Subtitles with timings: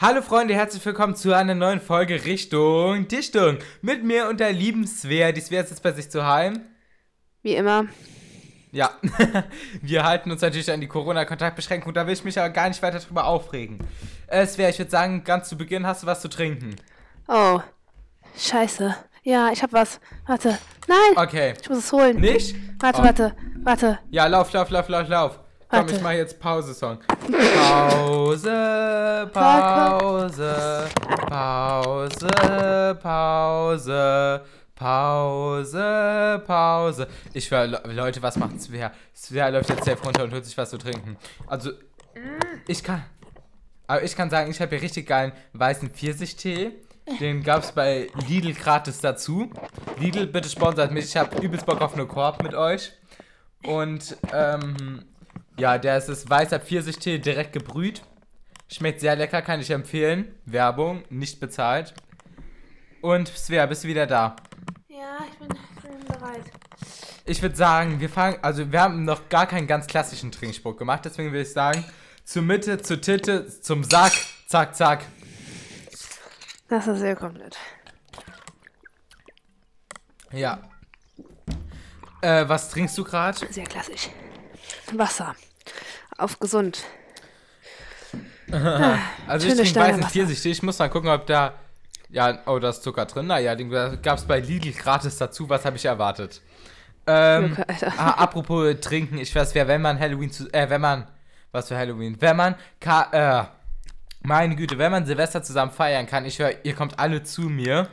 [0.00, 3.58] Hallo Freunde, herzlich willkommen zu einer neuen Folge Richtung Dichtung.
[3.82, 5.32] Mit mir und der lieben Svea.
[5.32, 6.60] Die Svea ist jetzt bei sich zu Heim.
[7.42, 7.86] Wie immer.
[8.70, 8.90] Ja,
[9.82, 11.94] wir halten uns natürlich an die Corona-Kontaktbeschränkung.
[11.94, 13.78] Da will ich mich aber gar nicht weiter drüber aufregen.
[14.28, 16.76] Äh, Svea, ich würde sagen, ganz zu Beginn hast du was zu trinken.
[17.26, 17.60] Oh,
[18.36, 18.94] scheiße.
[19.24, 20.00] Ja, ich hab was.
[20.26, 20.58] Warte.
[20.86, 21.16] Nein!
[21.16, 21.54] Okay.
[21.60, 22.20] Ich muss es holen.
[22.20, 22.54] Nicht?
[22.78, 23.04] Warte, Oh.
[23.04, 23.98] warte, warte.
[24.10, 25.40] Ja, lauf, lauf, lauf, lauf, lauf.
[25.70, 25.96] Komm, Warte.
[25.96, 26.98] ich mache jetzt Pause-Song.
[27.56, 30.88] Pause, Pause,
[31.28, 32.28] Pause,
[32.98, 34.44] Pause,
[34.74, 37.08] Pause, Pause.
[37.34, 38.92] Ich war, Leute, was macht Svea?
[39.14, 41.18] Svea läuft jetzt safe runter und holt sich was zu trinken.
[41.46, 41.72] Also,
[42.66, 43.04] ich kann,
[43.86, 46.72] aber ich kann sagen, ich habe hier richtig geilen weißen Pfirsichtee.
[47.20, 49.50] Den gab es bei Lidl gratis dazu.
[49.98, 51.04] Lidl, bitte sponsert mich.
[51.06, 52.92] Ich habe übelst Bock auf eine Korb mit euch.
[53.64, 55.04] Und ähm,
[55.58, 58.02] ja, der ist das weißer Pfirsichtee direkt gebrüht.
[58.68, 60.34] Schmeckt sehr lecker, kann ich empfehlen.
[60.44, 61.94] Werbung, nicht bezahlt.
[63.00, 64.36] Und Svea, bist du wieder da?
[64.88, 65.48] Ja, ich bin,
[66.06, 66.44] bereit.
[67.24, 71.04] Ich würde sagen, wir fangen, also wir haben noch gar keinen ganz klassischen Trinkspruch gemacht,
[71.04, 71.84] deswegen würde ich sagen,
[72.24, 74.12] zur Mitte, zur Titte, zum Sack,
[74.46, 75.04] zack, zack.
[76.68, 77.56] Das ist sehr komplett.
[80.32, 80.60] Ja.
[82.20, 83.38] Äh, was trinkst du gerade?
[83.50, 84.10] Sehr klassisch.
[84.92, 85.34] Wasser.
[86.18, 86.84] Auf gesund.
[89.26, 90.02] Also ich trinke weißen.
[90.04, 90.44] Pfirsich.
[90.44, 91.54] Ich muss mal gucken, ob da.
[92.10, 93.26] Ja, oh, da ist Zucker drin.
[93.26, 95.48] Naja, den gab es bei Lidl gratis dazu.
[95.48, 96.40] Was habe ich erwartet?
[97.06, 97.56] Ähm,
[97.96, 100.52] ah, apropos trinken, ich weiß, wer, wenn man Halloween zu.
[100.52, 101.06] Äh, wenn man.
[101.52, 102.16] Was für Halloween?
[102.20, 102.54] Wenn man.
[102.80, 103.44] Ka äh,
[104.26, 107.88] meine Güte, wenn man Silvester zusammen feiern kann, ich höre, ihr kommt alle zu mir.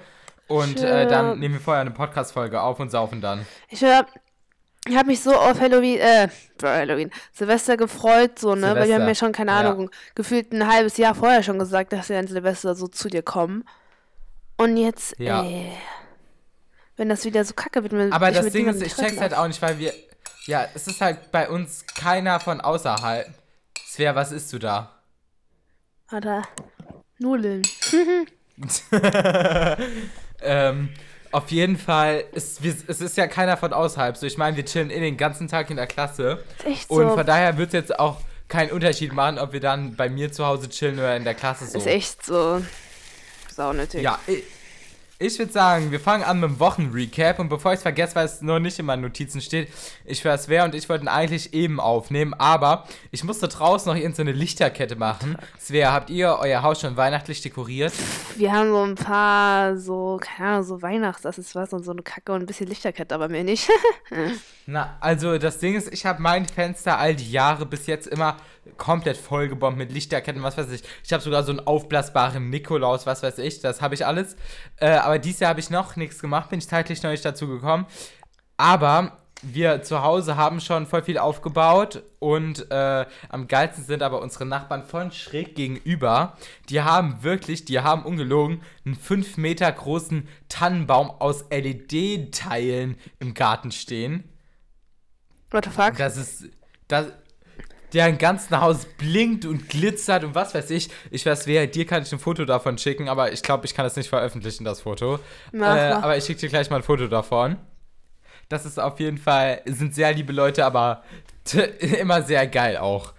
[0.47, 3.45] Und äh, dann nehmen wir vorher eine Podcast-Folge auf und saufen dann.
[3.69, 4.05] Ich hör,
[4.88, 6.28] ich habe mich so auf Halloween, äh,
[6.61, 8.61] Halloween, Silvester gefreut, so, ne?
[8.61, 9.59] Weil wir Silvester, haben mir schon, keine ja.
[9.59, 13.23] Ahnung, gefühlt ein halbes Jahr vorher schon gesagt, dass wir an Silvester so zu dir
[13.23, 13.66] kommen.
[14.58, 15.44] Und jetzt, Ja.
[15.44, 15.72] ey,
[16.97, 19.47] wenn das wieder so kacke wird, mit, Aber das Ding ist, ich check's halt auch
[19.47, 19.94] nicht, weil wir.
[20.45, 23.28] Ja, es ist halt bei uns keiner von außerhalb.
[23.88, 24.91] Svea, was isst du da?
[26.07, 26.44] Alter,
[27.18, 27.63] Nudeln.
[30.41, 30.90] ähm,
[31.35, 34.16] auf jeden Fall, ist, wir, es ist ja keiner von außerhalb.
[34.16, 36.44] So, ich meine, wir chillen in den ganzen Tag in der Klasse.
[36.59, 37.16] Ist echt Und so.
[37.16, 40.45] von daher wird es jetzt auch keinen Unterschied machen, ob wir dann bei mir zu
[40.45, 41.78] Hause chillen oder in der Klasse so.
[41.78, 42.62] Ist echt so
[43.51, 44.01] saunötig.
[44.01, 44.18] Ja,
[45.17, 47.39] ich, würde sagen, wir fangen an mit dem Wochenrecap.
[47.39, 49.69] Und bevor ich es vergesse, weil es noch nicht in meinen Notizen steht,
[50.03, 54.31] ich wäre Svea und ich wollten eigentlich eben aufnehmen, aber ich musste draußen noch irgendeine
[54.31, 55.37] Lichterkette machen.
[55.59, 57.93] Svea, habt ihr euer Haus schon weihnachtlich dekoriert?
[58.35, 62.41] Wir haben so ein paar, so, keine Ahnung, so Weihnachtsaccessoires und so eine Kacke und
[62.41, 63.69] ein bisschen Lichterkette, aber mehr nicht.
[64.65, 68.37] Na, also das Ding ist, ich habe mein Fenster all die Jahre bis jetzt immer
[68.77, 70.83] komplett vollgebombt mit Lichterketten, was weiß ich.
[71.03, 74.35] Ich habe sogar so einen aufblasbaren Nikolaus, was weiß ich, das habe ich alles.
[74.77, 77.47] Äh, aber dieses Jahr habe ich noch nichts gemacht, bin ich zeitlich noch nicht dazu
[77.47, 77.85] gekommen.
[78.57, 84.21] Aber wir zu Hause haben schon voll viel aufgebaut und äh, am geilsten sind aber
[84.21, 86.37] unsere Nachbarn von schräg gegenüber.
[86.69, 93.71] Die haben wirklich, die haben ungelogen einen 5 Meter großen Tannenbaum aus LED-Teilen im Garten
[93.71, 94.23] stehen.
[95.51, 95.95] What the fuck?
[95.97, 96.49] Das ist.
[96.87, 97.11] Das,
[97.95, 100.89] deren ganzen Haus blinkt und glitzert und was weiß ich.
[101.11, 103.85] Ich weiß, wer, dir kann ich ein Foto davon schicken, aber ich glaube, ich kann
[103.85, 105.19] das nicht veröffentlichen, das Foto.
[105.51, 106.03] Mach, äh, mach.
[106.03, 107.57] aber ich schicke dir gleich mal ein Foto davon.
[108.50, 111.03] Das ist auf jeden Fall, sind sehr liebe Leute, aber
[112.00, 113.13] immer sehr geil auch.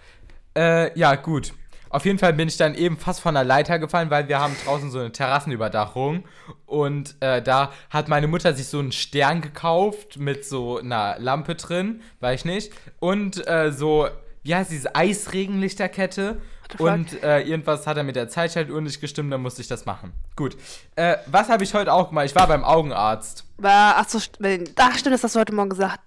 [0.55, 1.53] Äh, ja, gut.
[1.89, 4.55] Auf jeden Fall bin ich dann eben fast von der Leiter gefallen, weil wir haben
[4.65, 6.25] draußen so eine Terrassenüberdachung.
[6.65, 11.55] Und äh, da hat meine Mutter sich so einen Stern gekauft mit so einer Lampe
[11.55, 12.73] drin, weiß ich nicht.
[12.99, 14.09] Und äh, so,
[14.47, 16.39] wie heißt diese Eisregenlichterkette.
[16.79, 20.13] Und äh, irgendwas hat er mit der Zeitschaltuhr nicht gestimmt, dann musste ich das machen.
[20.35, 20.57] Gut.
[20.95, 22.25] Äh, was habe ich heute auch gemacht?
[22.25, 23.45] Ich war beim Augenarzt.
[23.57, 25.99] War, ach so, ach stimmt, das hast du heute Morgen gesagt.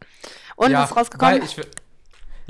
[0.57, 1.41] Und, was ist rausgekommen?
[1.41, 1.57] Weil ich,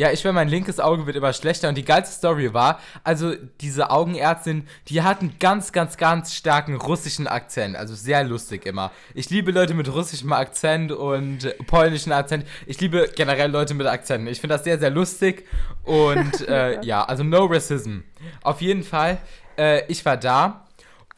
[0.00, 1.68] ja, ich will, mein linkes Auge wird immer schlechter.
[1.68, 6.76] Und die geilste Story war, also diese Augenärztin, die hat einen ganz, ganz, ganz starken
[6.76, 7.76] russischen Akzent.
[7.76, 8.92] Also sehr lustig immer.
[9.12, 12.46] Ich liebe Leute mit russischem Akzent und polnischem Akzent.
[12.66, 14.26] Ich liebe generell Leute mit Akzenten.
[14.28, 15.46] Ich finde das sehr, sehr lustig.
[15.84, 17.98] Und äh, ja, also no racism.
[18.42, 19.18] Auf jeden Fall,
[19.58, 20.66] äh, ich war da.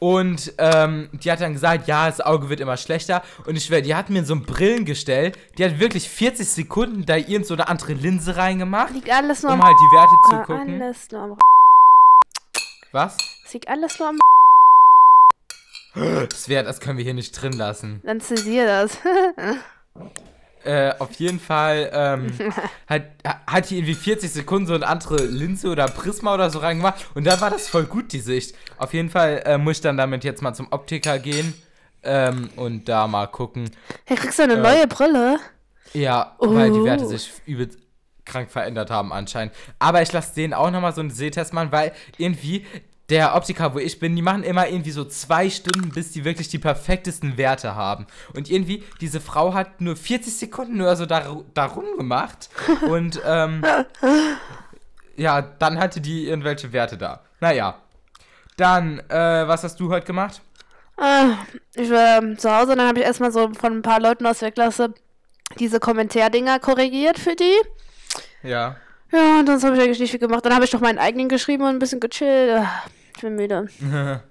[0.03, 3.23] Und ähm, die hat dann gesagt, ja, das Auge wird immer schlechter.
[3.45, 7.15] Und ich schwör, die hat mir so ein Brillengestell, die hat wirklich 40 Sekunden da
[7.15, 10.35] irgend so eine andere Linse reingemacht, liegt alles nur um am halt die Werte zu
[10.35, 10.81] Ah, gucken.
[10.81, 11.37] Alles nur am
[12.91, 13.15] Was?
[13.45, 14.19] Es liegt alles nur am
[16.27, 18.01] Das wäre, das können wir hier nicht drin lassen.
[18.03, 18.97] Dann zensier das.
[20.65, 22.27] Äh, auf jeden Fall ähm,
[22.87, 23.03] hat,
[23.47, 27.25] hat die irgendwie 40 Sekunden so eine andere Linse oder Prisma oder so reingemacht und
[27.25, 28.55] dann war das voll gut, die Sicht.
[28.77, 31.53] Auf jeden Fall äh, muss ich dann damit jetzt mal zum Optiker gehen
[32.03, 33.69] ähm, und da mal gucken.
[34.05, 35.39] Hey, kriegst du eine neue Brille?
[35.93, 36.85] Ja, weil die Oh.
[36.85, 37.69] Werte sich übel
[38.25, 39.53] krank verändert haben anscheinend.
[39.79, 42.65] Aber ich lasse denen auch nochmal so einen Sehtest machen, weil irgendwie
[43.09, 46.47] der Optiker, wo ich bin, die machen immer irgendwie so zwei Stunden, bis die wirklich
[46.47, 48.07] die perfektesten Werte haben.
[48.33, 52.49] Und irgendwie, diese Frau hat nur 40 Sekunden nur so dar darum gemacht.
[52.89, 53.63] Und ähm,
[55.17, 57.21] ja, dann hatte die irgendwelche Werte da.
[57.39, 57.75] Naja.
[58.55, 60.41] Dann, äh, was hast du heute gemacht?
[60.97, 61.37] Ah,
[61.75, 64.27] ich war ähm, zu Hause und dann habe ich erstmal so von ein paar Leuten
[64.27, 64.93] aus der Klasse
[65.57, 67.55] diese Kommentardinger korrigiert für die.
[68.43, 68.75] Ja.
[69.13, 70.43] Ja, und sonst habe ich eigentlich nicht viel gemacht.
[70.43, 72.57] Dann habe ich noch meinen eigenen geschrieben und ein bisschen gechillt.
[72.57, 72.83] Ah,
[73.15, 73.67] Ich bin müde.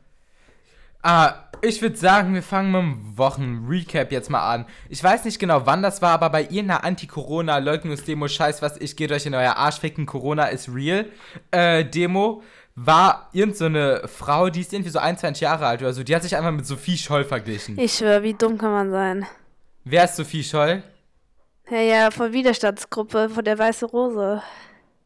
[1.05, 4.67] Ah, ich würde sagen, wir fangen mit dem Wochen-Recap jetzt mal an.
[4.89, 9.11] Ich weiß nicht genau, wann das war, aber bei irgendeiner Anti-Corona-Leugnungsdemo, scheiß was, ich geht
[9.11, 11.07] euch in euer Arsch ficken, Corona ist real,
[11.51, 12.45] äh, Demo,
[12.77, 16.15] war irgend so eine Frau, die ist irgendwie so 21 Jahre alt oder so, die
[16.15, 17.77] hat sich einfach mit Sophie Scholl verglichen.
[17.81, 19.27] Ich schwör, wie dumm kann man sein?
[19.83, 20.85] Wer ist Sophie Scholl?
[21.69, 24.41] Ja, ja, von Widerstandsgruppe, von der Weiße Rose.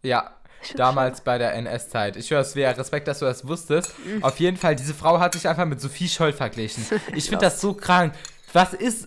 [0.06, 0.30] Ja,
[0.76, 2.16] damals bei der NS-Zeit.
[2.16, 3.92] Ich höre es wäre Respekt, dass du das wusstest.
[4.22, 6.84] Auf jeden Fall, diese Frau hat sich einfach mit Sophie Scholl verglichen.
[7.14, 8.14] Ich finde das so krank.
[8.52, 9.06] Was ist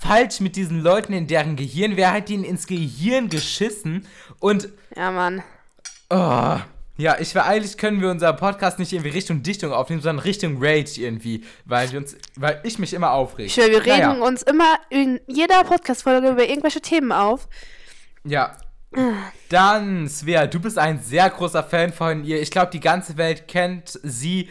[0.00, 1.96] falsch mit diesen Leuten in deren Gehirn?
[1.96, 4.06] Wer hat ihnen ins Gehirn geschissen?
[4.40, 5.42] Und, Ja, Mann.
[6.10, 6.56] oh,
[7.00, 10.56] ja, ich will eigentlich können wir unser Podcast nicht irgendwie Richtung Dichtung aufnehmen, sondern Richtung
[10.60, 13.46] Rage irgendwie, weil wir uns, weil ich mich immer aufrege.
[13.46, 14.12] Ich schwör, wir regen Naja.
[14.24, 17.48] uns immer in jeder Podcast-Folge über irgendwelche Themen auf.
[18.24, 18.56] Ja.
[19.48, 22.40] Dann, Svea, du bist ein sehr großer Fan von ihr.
[22.40, 24.48] Ich glaube, die ganze Welt kennt sie.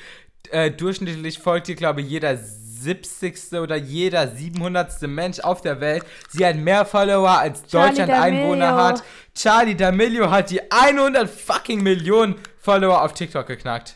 [0.52, 3.54] Äh, durchschnittlich folgt ihr, glaube ich, jeder 70.
[3.54, 5.02] oder jeder 700.
[5.04, 6.04] Mensch auf der Welt.
[6.30, 9.04] Sie hat mehr Follower als Deutschland Einwohner hat.
[9.36, 13.96] Charlie D'Amelio hat die 100 fucking Millionen Follower auf TikTok geknackt.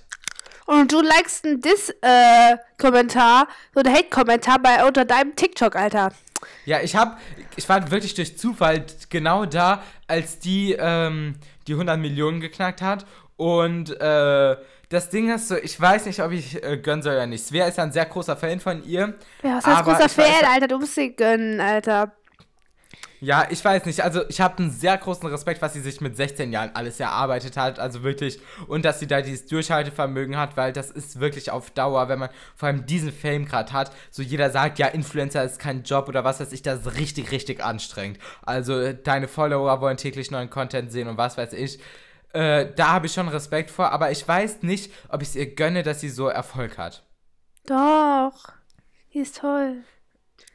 [0.66, 6.12] Und du likest einen Diss-Kommentar, so einen Hate-Kommentar bei unter deinem TikTok, Alter.
[6.66, 7.20] Ja, ich hab,
[7.56, 11.36] ich war wirklich durch Zufall genau da, als die ähm,
[11.68, 13.06] die 100 Millionen geknackt hat.
[13.38, 14.56] Und äh,
[14.90, 17.46] das Ding ist so, ich weiß nicht, ob ich äh, gönnen soll oder nicht.
[17.46, 19.16] Svea ist ja ein sehr großer Fan von ihr.
[19.42, 20.68] Ja, was heißt großer Fan, Alter?
[20.68, 22.12] Du musst sie gönnen, Alter.
[23.24, 24.04] Ja, ich weiß nicht.
[24.04, 27.56] Also ich habe einen sehr großen Respekt, was sie sich mit 16 Jahren alles erarbeitet
[27.56, 27.78] hat.
[27.78, 28.40] Also wirklich.
[28.68, 32.30] Und dass sie da dieses Durchhaltevermögen hat, weil das ist wirklich auf Dauer, wenn man
[32.56, 33.92] vor allem diesen Fame gerade hat.
[34.10, 37.32] So jeder sagt, ja, Influencer ist kein Job oder was weiß ich, das ist richtig,
[37.32, 38.18] richtig anstrengend.
[38.42, 41.78] Also deine Follower wollen täglich neuen Content sehen und was weiß ich.
[42.34, 45.54] Äh, da habe ich schon Respekt vor, aber ich weiß nicht, ob ich es ihr
[45.54, 47.04] gönne, dass sie so Erfolg hat.
[47.68, 48.52] Doch.
[49.14, 49.84] Die ist toll.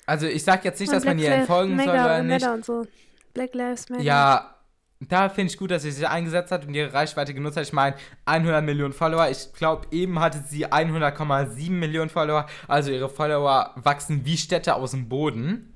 [0.06, 2.40] Also ich sag jetzt nicht, dass man ihr entfolgen soll oder nicht.
[2.40, 2.86] Matter und so.
[3.34, 4.02] Black Lives Matter.
[4.02, 4.54] Ja,
[5.00, 7.64] da finde ich gut, dass sie sich eingesetzt hat und ihre Reichweite genutzt hat.
[7.64, 9.28] Ich meine, 100 Millionen Follower.
[9.28, 12.46] Ich glaube, eben hatte sie 100,7 Millionen Follower.
[12.66, 15.74] Also ihre Follower wachsen wie Städte aus dem Boden.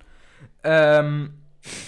[0.64, 1.34] Ähm,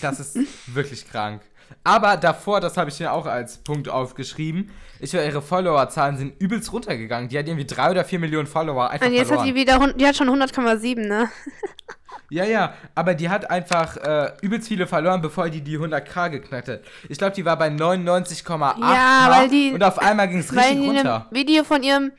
[0.02, 0.36] das ist
[0.74, 1.42] wirklich krank.
[1.84, 6.40] Aber davor, das habe ich mir auch als Punkt aufgeschrieben, ich höre, ihre Followerzahlen sind
[6.40, 7.28] übelst runtergegangen.
[7.28, 9.48] Die hat irgendwie 3 oder 4 Millionen Follower einfach Und jetzt verloren.
[9.48, 11.28] hat die wieder, die hat schon 100,7, ne?
[12.32, 16.68] Ja, ja, aber die hat einfach äh, übelst viele verloren, bevor die die 100k geknackt
[16.68, 16.80] hat.
[17.10, 20.70] Ich glaube, die war bei 99,8 Ja, weil die- und auf einmal ging es richtig
[20.70, 21.26] die in einem runter.
[21.30, 22.10] Video von ihrem,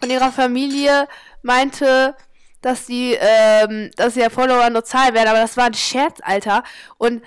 [0.00, 1.06] von ihrer Familie
[1.42, 2.16] meinte,
[2.62, 6.64] dass die, ähm, dass ihr Follower nur Zahlen werden, aber das war ein Scherz, Alter.
[6.98, 7.22] Und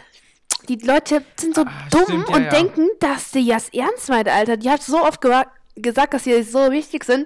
[0.67, 2.49] die Leute sind so Ah, dumm stimmt, ja, und ja.
[2.49, 4.57] denken, dass sie das ernst meint, Alter.
[4.57, 5.43] Die hat so oft ge
[5.75, 7.25] gesagt, dass sie so wichtig sind.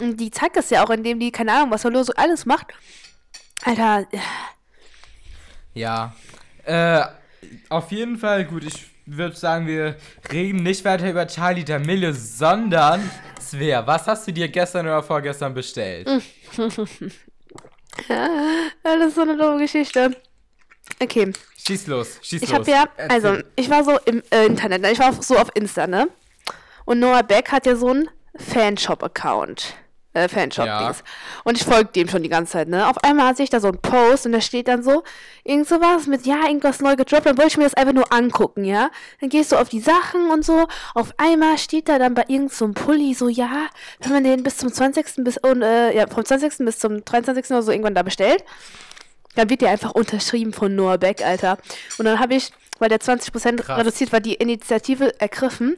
[0.00, 2.66] Und die zeigt das ja auch, indem die, keine Ahnung, was Verlor so alles macht.
[3.64, 4.06] Alter,
[5.76, 6.14] Ja.
[6.64, 7.02] Äh,
[7.68, 9.96] auf jeden Fall, gut, ich würde sagen, wir
[10.32, 13.08] reden nicht weiter über Charlie D'Amelio, sondern
[13.40, 16.08] Svea, was hast du dir gestern oder vorgestern bestellt?
[16.56, 16.78] das
[19.06, 20.16] ist so eine dumme Geschichte.
[21.00, 21.32] Okay,
[21.66, 22.60] Schieß los, schieß Ich los.
[22.60, 23.28] habe ja, Erzähl.
[23.30, 24.92] also ich war so im äh, Internet, ne?
[24.92, 26.08] ich war auf, so auf Insta, ne?
[26.84, 29.74] Und Noah Beck hat ja so einen Fanshop-Account.
[30.16, 31.04] Äh, Fanshop-Dings.
[31.44, 32.88] Und ich folge dem schon die ganze Zeit, ne?
[32.88, 35.02] Auf einmal sehe ich da so einen Post und da steht dann so,
[35.44, 38.64] irgend sowas mit, ja, irgendwas neu gedroppt, dann wollte ich mir das einfach nur angucken,
[38.64, 38.90] ja?
[39.20, 42.50] Dann gehst du auf die Sachen und so, auf einmal steht da dann bei irgend
[42.50, 43.66] so einem Pulli so, ja,
[44.00, 45.22] wenn man den bis zum 20.
[45.22, 46.64] bis, und, äh, ja, vom 20.
[46.64, 47.50] bis zum 23.
[47.50, 48.42] oder so irgendwann da bestellt,
[49.34, 51.58] dann wird der einfach unterschrieben von Noah Beck, Alter.
[51.98, 53.78] Und dann habe ich, weil der 20% Krass.
[53.78, 55.76] reduziert war, die Initiative ergriffen.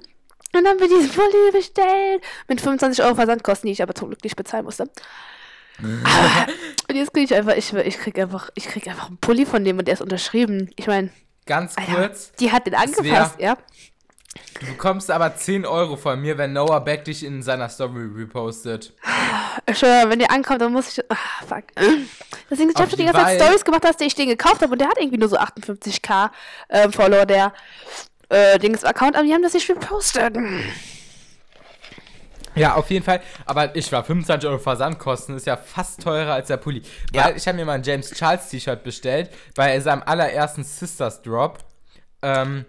[0.54, 2.22] Und dann wird diesen Pulli bestellt.
[2.48, 4.84] Mit 25 Euro Versandkosten, die ich aber zum Glück nicht bezahlen musste.
[5.78, 6.52] Aber-
[6.88, 9.64] und jetzt kriege ich einfach, ich, ich krieg einfach, ich krieg einfach einen Pulli von
[9.64, 10.70] dem und der ist unterschrieben.
[10.76, 11.10] Ich meine,
[11.46, 12.32] ganz Alter, kurz.
[12.40, 13.56] die hat den angepasst, ja.
[14.60, 18.92] Du bekommst aber 10 Euro von mir, wenn Noah Beck dich in seiner Story repostet.
[19.72, 21.04] Schwör, wenn der ankommt, dann muss ich.
[21.10, 21.64] Ah, fuck.
[22.50, 24.72] Deswegen, ich Auf hab schon die ganze Zeit Stories gemacht, dass ich den gekauft habe
[24.72, 26.30] und der hat irgendwie nur so 58k
[26.70, 27.52] ähm, Follower, der
[28.28, 30.36] äh, Dings-Account, aber die haben das nicht repostet.
[32.54, 33.20] Ja, auf jeden Fall.
[33.46, 36.82] Aber ich war 25 Euro Versandkosten, ist ja fast teurer als der Pulli.
[37.12, 37.26] Ja.
[37.26, 41.58] Weil ich habe mir mal ein James Charles T-Shirt bestellt, bei seinem allerersten Sisters Drop.
[42.22, 42.64] Ähm,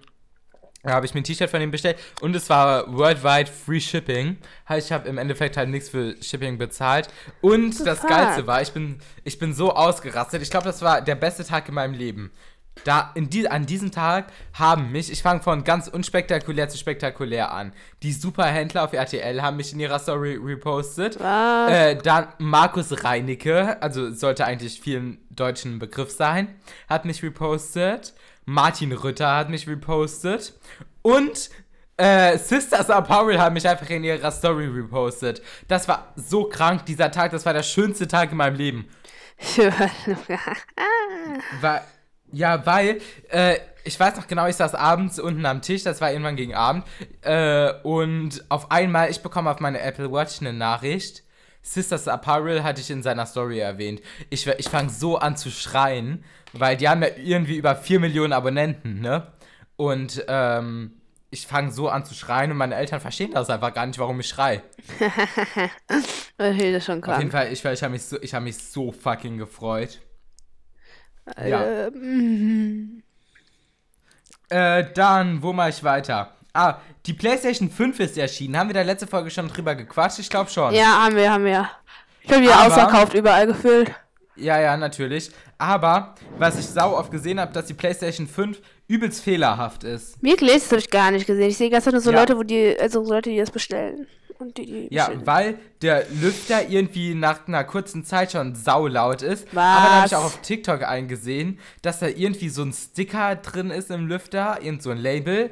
[0.83, 4.37] da habe ich mir ein T-Shirt von ihm bestellt und es war worldwide free shipping.
[4.69, 7.09] Heißt, ich habe im Endeffekt halt nichts für Shipping bezahlt.
[7.41, 8.01] Und das?
[8.01, 10.41] Geilste war, ich bin, ich bin so ausgerastet.
[10.41, 12.31] Ich glaube, das war der beste Tag in meinem Leben.
[12.83, 17.51] Da, in die, an diesem Tag haben mich, ich fange von ganz unspektakulär zu spektakulär
[17.51, 17.73] an.
[18.03, 21.17] Die Superhändler auf RTL haben mich in ihrer Story repostet.
[21.19, 26.55] Äh, dann Markus Reinecke, also sollte eigentlich vielen deutschen Begriff sein,
[26.87, 28.13] hat mich repostet.
[28.45, 30.53] Martin Rütter hat mich repostet.
[31.01, 31.49] Und
[31.97, 35.41] äh, Sisters Apparel haben mich einfach in ihrer Story repostet.
[35.67, 37.31] Das war so krank, dieser Tag.
[37.31, 38.87] Das war der schönste Tag in meinem Leben.
[41.61, 41.81] Weil,
[42.31, 46.11] ja, weil, äh, ich weiß noch genau, ich saß abends unten am Tisch, das war
[46.11, 46.85] irgendwann gegen Abend,
[47.21, 51.23] äh, und auf einmal, ich bekomme auf meine Apple Watch eine Nachricht.
[51.61, 54.01] Sisters Apparel hatte ich in seiner Story erwähnt.
[54.29, 58.33] Ich, ich fange so an zu schreien, weil die haben ja irgendwie über 4 Millionen
[58.33, 59.27] Abonnenten, ne?
[59.75, 60.99] Und, ähm,
[61.31, 64.19] ich fange so an zu schreien und meine Eltern verstehen das einfach gar nicht, warum
[64.19, 64.63] ich schreie.
[66.37, 67.31] das ist schon Auf jeden krank.
[67.31, 69.99] Fall, ich, ich habe mich, so, ich hab mich so fucking gefreut.
[71.47, 71.63] Ja.
[71.63, 73.01] Äh, mm,
[74.49, 76.31] Äh, dann, wo mache ich weiter?
[76.53, 78.57] Ah, die PlayStation 5 ist erschienen.
[78.57, 80.17] Haben wir da letzte Folge schon drüber gequatscht?
[80.17, 80.73] Ich glaube schon.
[80.73, 81.69] ja, haben wir, haben wir.
[82.23, 83.91] Ich habe wieder Aber- ausverkauft, überall gefüllt.
[84.35, 85.29] ja, ja, natürlich.
[85.59, 90.21] Aber, was ich sau oft gesehen habe, dass die PlayStation 5 übelst fehlerhaft ist.
[90.23, 90.53] Wirklich?
[90.53, 91.49] Das habe ich gar nicht gesehen.
[91.49, 92.19] Ich sehe ganz nur so Ja.
[92.21, 94.07] Leute, wo die, also so Leute, die das bestellen.
[94.39, 95.27] Und die, die Ja, bestellen.
[95.27, 99.45] weil der Lüfter irgendwie nach einer kurzen Zeit schon saulaut ist.
[99.53, 99.63] Was?
[99.63, 103.69] Aber da habe ich auch auf TikTok eingesehen, dass da irgendwie so ein Sticker drin
[103.69, 105.51] ist im Lüfter, irgend so ein Label.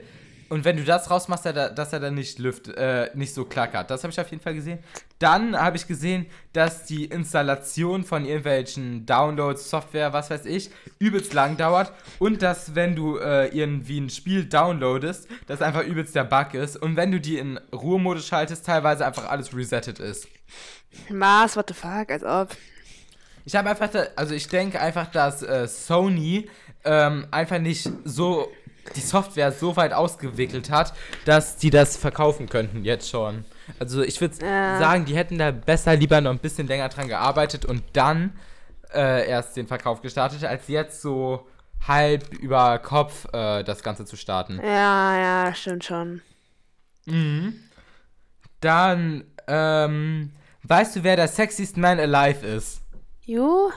[0.50, 3.90] Und wenn du das rausmachst, dass er, dann nicht, lüft, äh, nicht so klackert.
[3.90, 4.80] Das habe ich auf jeden Fall gesehen.
[5.20, 11.34] Dann habe ich gesehen, dass die Installation von irgendwelchen Downloads, Software, was weiß ich, übelst
[11.34, 11.92] lang dauert.
[12.20, 16.78] Und dass, wenn du äh, irgendwie ein Spiel downloadest, das einfach übelst der Bug ist.
[16.78, 20.28] Und wenn du die in Ruhemodus schaltest, teilweise einfach alles resettet ist.
[21.10, 21.56] Was?
[21.56, 22.10] What the fuck?
[22.10, 22.56] Als ob.
[23.46, 26.50] Ich habe einfach, also ich denke einfach, dass äh, Sony
[26.84, 28.52] ähm, einfach nicht so
[28.96, 30.94] die Software so weit ausgewickelt hat,
[31.26, 33.46] dass die das verkaufen könnten jetzt schon.
[33.80, 34.78] Also ich würde Ja.
[34.80, 38.34] sagen, die hätten da besser lieber noch ein bisschen länger dran gearbeitet und dann
[38.94, 41.48] äh, erst den Verkauf gestartet, als jetzt so
[41.88, 44.60] halb über Kopf äh, das Ganze zu starten.
[44.64, 45.18] Ja,
[45.48, 46.22] ja, stimmt schon.
[48.62, 50.32] Dann, ähm,
[50.64, 52.82] weißt du, wer der sexiest man alive ist?
[53.26, 53.70] You?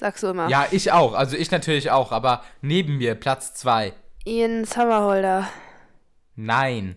[0.00, 0.48] Sagst du immer.
[0.48, 1.14] Ja, ich auch.
[1.14, 3.92] Also ich natürlich auch, aber neben mir Platz 2.
[4.24, 5.48] Ian Summerholder.
[6.36, 6.96] Nein.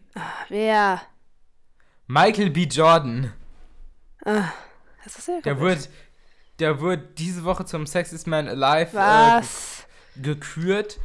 [0.49, 1.01] Wer?
[2.07, 2.65] Michael B.
[2.65, 3.33] Jordan.
[4.23, 5.89] Was ist das Der wird,
[6.59, 9.85] der wird diese Woche zum Sexiest Man Alive äh, Was?
[10.15, 10.99] gekürt.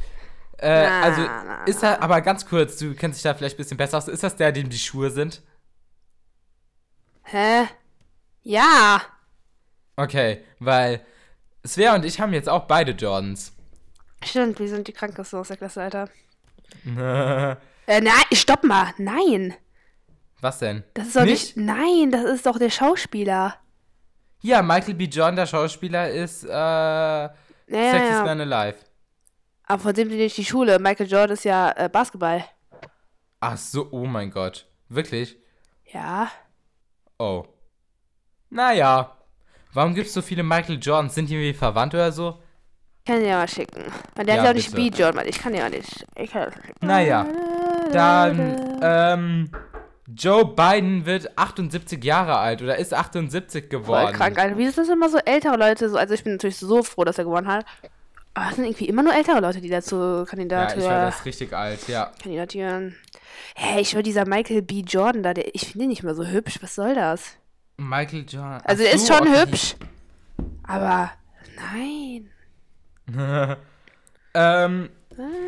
[0.59, 3.57] Äh, Na, also na, ist er, aber ganz kurz, du kennst dich da vielleicht ein
[3.57, 4.07] bisschen besser aus.
[4.07, 5.41] Ist das der, dem die Schuhe sind?
[7.23, 7.67] Hä?
[8.43, 9.01] Ja.
[9.95, 11.01] Okay, weil
[11.67, 13.53] Svea und ich haben jetzt auch beide Jordans.
[14.23, 16.09] Stimmt, wir sind die krankesten aus der Klasse, Alter.
[17.89, 18.93] Äh, nein, stopp mal.
[18.97, 19.55] Nein.
[20.41, 20.83] Was denn?
[20.93, 21.55] Das ist doch nicht?
[21.55, 23.55] Nein, das ist doch der Schauspieler.
[24.41, 25.05] Ja, Michael B.
[25.05, 27.31] Jordan, der Schauspieler, ist äh, Ja,
[27.69, 28.23] Sexiest ja, ja.
[28.25, 28.77] Man Alive.
[29.63, 30.79] Aber von dem bin ich die Schule.
[30.79, 32.43] Michael Jordan ist ja äh, Basketball.
[33.39, 34.67] Ach so, oh mein Gott.
[34.89, 35.37] Wirklich?
[35.85, 36.29] Ja.
[37.17, 37.45] Oh.
[38.49, 39.16] Naja.
[39.73, 41.15] Warum gibt es so viele Michael Jordans?
[41.15, 42.37] Sind die irgendwie verwandt oder so?
[43.05, 43.83] Kann dir ja mal schicken.
[44.17, 44.69] Der Ja, hat ja auch nicht.
[44.69, 46.05] Speed Jordan, weil ich kann ja nicht.
[46.15, 47.25] Ich kann Naja.
[47.91, 49.51] Dann, ähm,
[50.07, 54.13] Joe Biden wird 78 Jahre alt oder ist 78 Voll geworden.
[54.15, 54.57] krank, Alter.
[54.57, 55.89] Wie ist das immer so ältere Leute?
[55.89, 57.65] So, also ich bin natürlich so froh, dass er gewonnen hat.
[58.33, 61.25] Aber es sind irgendwie immer nur ältere Leute, die dazu Ja, Kandidatur ich war das
[61.25, 62.11] richtig alt, ja.
[62.21, 62.95] kandidatieren.
[63.55, 64.81] Hä, ich höre dieser Michael B.
[64.81, 66.59] Jordan da, der, ich finde ihn nicht mehr so hübsch.
[66.61, 67.37] Was soll das?
[67.77, 68.61] Michael Jordan.
[68.63, 69.75] Also er ist schon hübsch.
[70.63, 71.11] Aber
[71.55, 72.29] nein.
[74.37, 74.89] Ähm,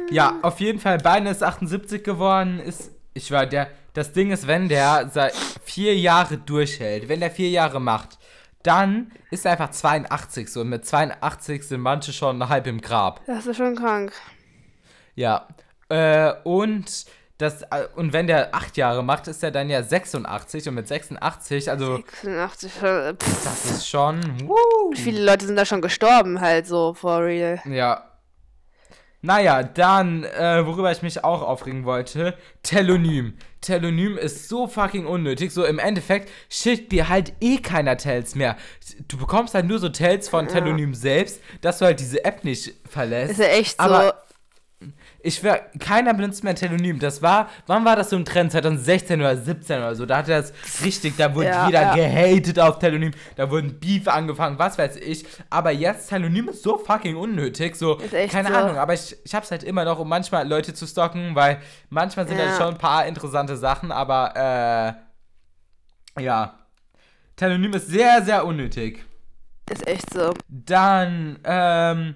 [0.09, 4.47] ja, auf jeden Fall, Biden ist 78 geworden, ist, ich war der, das Ding ist,
[4.47, 8.17] wenn der seit vier Jahre durchhält, wenn der vier Jahre macht,
[8.63, 13.21] dann ist er einfach 82 so und mit 82 sind manche schon halb im Grab.
[13.27, 14.11] Das ist schon krank.
[15.15, 15.47] Ja.
[15.89, 17.05] Äh, und
[17.39, 20.87] das, äh, und wenn der acht Jahre macht, ist er dann ja 86 und mit
[20.89, 24.19] 86, also 86, äh, pff, das ist schon.
[24.47, 24.93] Woo.
[24.93, 27.61] viele Leute sind da schon gestorben, halt so, for real.
[27.65, 28.05] Ja.
[29.21, 33.37] Naja, dann, äh, worüber ich mich auch aufregen wollte, Telonym.
[33.61, 35.51] Telonym ist so fucking unnötig.
[35.53, 38.57] So im Endeffekt schickt dir halt eh keiner Tells mehr.
[39.07, 42.73] Du bekommst halt nur so Tells von Telonym selbst, dass du halt diese App nicht
[42.89, 43.31] verlässt.
[43.31, 43.83] Ist ja echt so.
[43.83, 44.23] Aber
[45.21, 46.99] ich wäre, keiner benutzt mehr Telonym.
[46.99, 48.51] Das war, wann war das so ein Trend?
[48.51, 50.05] 2016 oder 17 oder so.
[50.05, 51.95] Da hat das richtig, da wurde Ja, jeder ja.
[51.95, 53.11] gehatet auf Telonym.
[53.35, 55.25] Da wurden Beef angefangen, was weiß ich.
[55.49, 57.75] Aber jetzt, Telonym ist so fucking unnötig.
[57.75, 57.97] So,
[58.29, 58.55] keine so.
[58.55, 58.77] Ahnung.
[58.77, 61.59] Aber ich, ich hab's halt immer noch, um manchmal Leute zu stalken, weil
[61.89, 62.45] manchmal sind Ja.
[62.47, 64.95] halt schon ein paar interessante Sachen, aber,
[66.17, 66.55] äh, ja.
[67.35, 69.05] Telonym ist sehr, sehr unnötig.
[69.71, 70.33] Ist echt so.
[70.47, 72.15] Dann, ähm,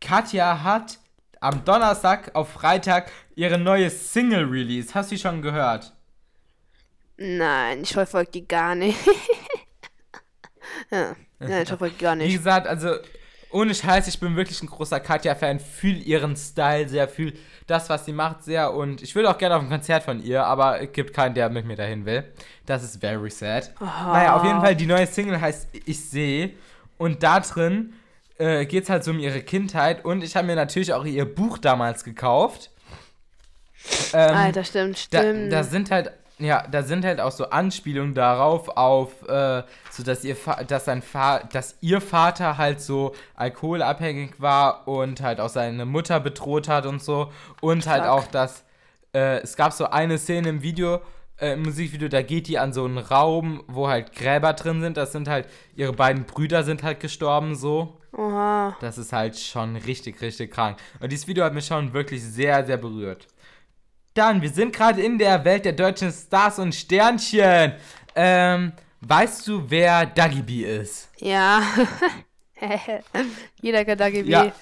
[0.00, 0.98] Katja hat
[1.44, 4.94] am Donnerstag auf Freitag ihre neue Single release.
[4.94, 5.92] Hast du die schon gehört?
[7.16, 8.98] Nein, ich verfolge die gar nicht.
[10.90, 11.14] ja.
[11.38, 12.36] Nein, ich verfolge die gar Wie nicht.
[12.36, 12.96] gesagt, also
[13.50, 17.34] ohne Scheiß, ich bin wirklich ein großer Katja-Fan, fühle ihren Style sehr, fühle
[17.66, 20.44] das, was sie macht, sehr und ich würde auch gerne auf ein Konzert von ihr,
[20.44, 22.24] aber es gibt keinen, der mit mir dahin will.
[22.66, 23.72] Das ist very sad.
[23.80, 26.54] Naja, auf jeden Fall, die neue Single heißt Ich sehe
[26.96, 27.92] und da drin
[28.38, 31.24] äh, geht es halt so um ihre Kindheit und ich habe mir natürlich auch ihr
[31.24, 32.70] Buch damals gekauft.
[34.12, 35.52] Ähm, Alter, stimmt, da, stimmt.
[35.52, 40.24] da sind halt, ja, da sind halt auch so Anspielungen darauf, auf, äh, so dass
[40.24, 40.36] ihr,
[40.66, 46.18] dass sein Fa dass ihr Vater halt so alkoholabhängig war und halt auch seine Mutter
[46.20, 47.30] bedroht hat und so.
[47.60, 48.10] Und halt Fuck.
[48.10, 48.64] auch, dass,
[49.12, 51.00] äh, es gab so eine Szene im Video,
[51.38, 54.96] äh, im Musikvideo, da geht die an so einen Raum, wo halt Gräber drin sind.
[54.96, 58.00] Das sind halt, ihre beiden Brüder sind halt gestorben, so.
[58.16, 58.76] Oha.
[58.80, 60.78] Das ist halt schon richtig, richtig krank.
[61.00, 63.26] Und dieses Video hat mich schon wirklich sehr, sehr berührt.
[64.14, 67.74] Dann, wir sind gerade in der Welt der deutschen Stars und Sternchen.
[68.14, 71.10] Ähm, weißt du, wer Dagi B ist?
[71.18, 71.62] Ja.
[73.60, 74.28] Jeder kennt AGB.
[74.28, 74.52] Ja.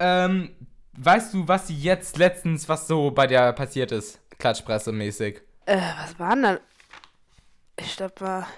[0.00, 0.50] Ähm,
[0.98, 4.20] weißt du, was sie jetzt letztens, was so bei der passiert ist?
[4.38, 5.40] Klatschpresse-mäßig.
[5.66, 6.58] Äh, was war denn dann?
[7.78, 8.48] Ich glaube, war.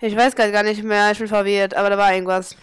[0.00, 2.56] Ich weiß grad gar nicht mehr, ich bin verwirrt, aber da war irgendwas.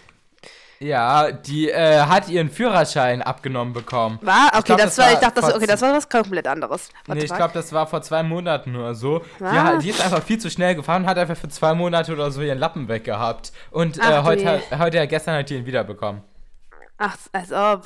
[0.80, 4.20] Ja, die äh, hat ihren Führerschein abgenommen bekommen.
[4.22, 4.50] War?
[4.54, 6.90] Okay, glaub, das, das war, ich dachte, das, okay, das war was komplett anderes.
[7.06, 9.24] Warte Nee, ich glaube, das war vor zwei Monaten oder so.
[9.40, 12.12] Die, hat- die ist einfach viel zu schnell gefahren und hat einfach für zwei Monate
[12.12, 13.52] oder so ihren Lappen weggehabt.
[13.72, 16.22] Und äh, Ach heute, heute, gestern hat die ihn wiederbekommen.
[16.96, 17.84] Ach, als ob.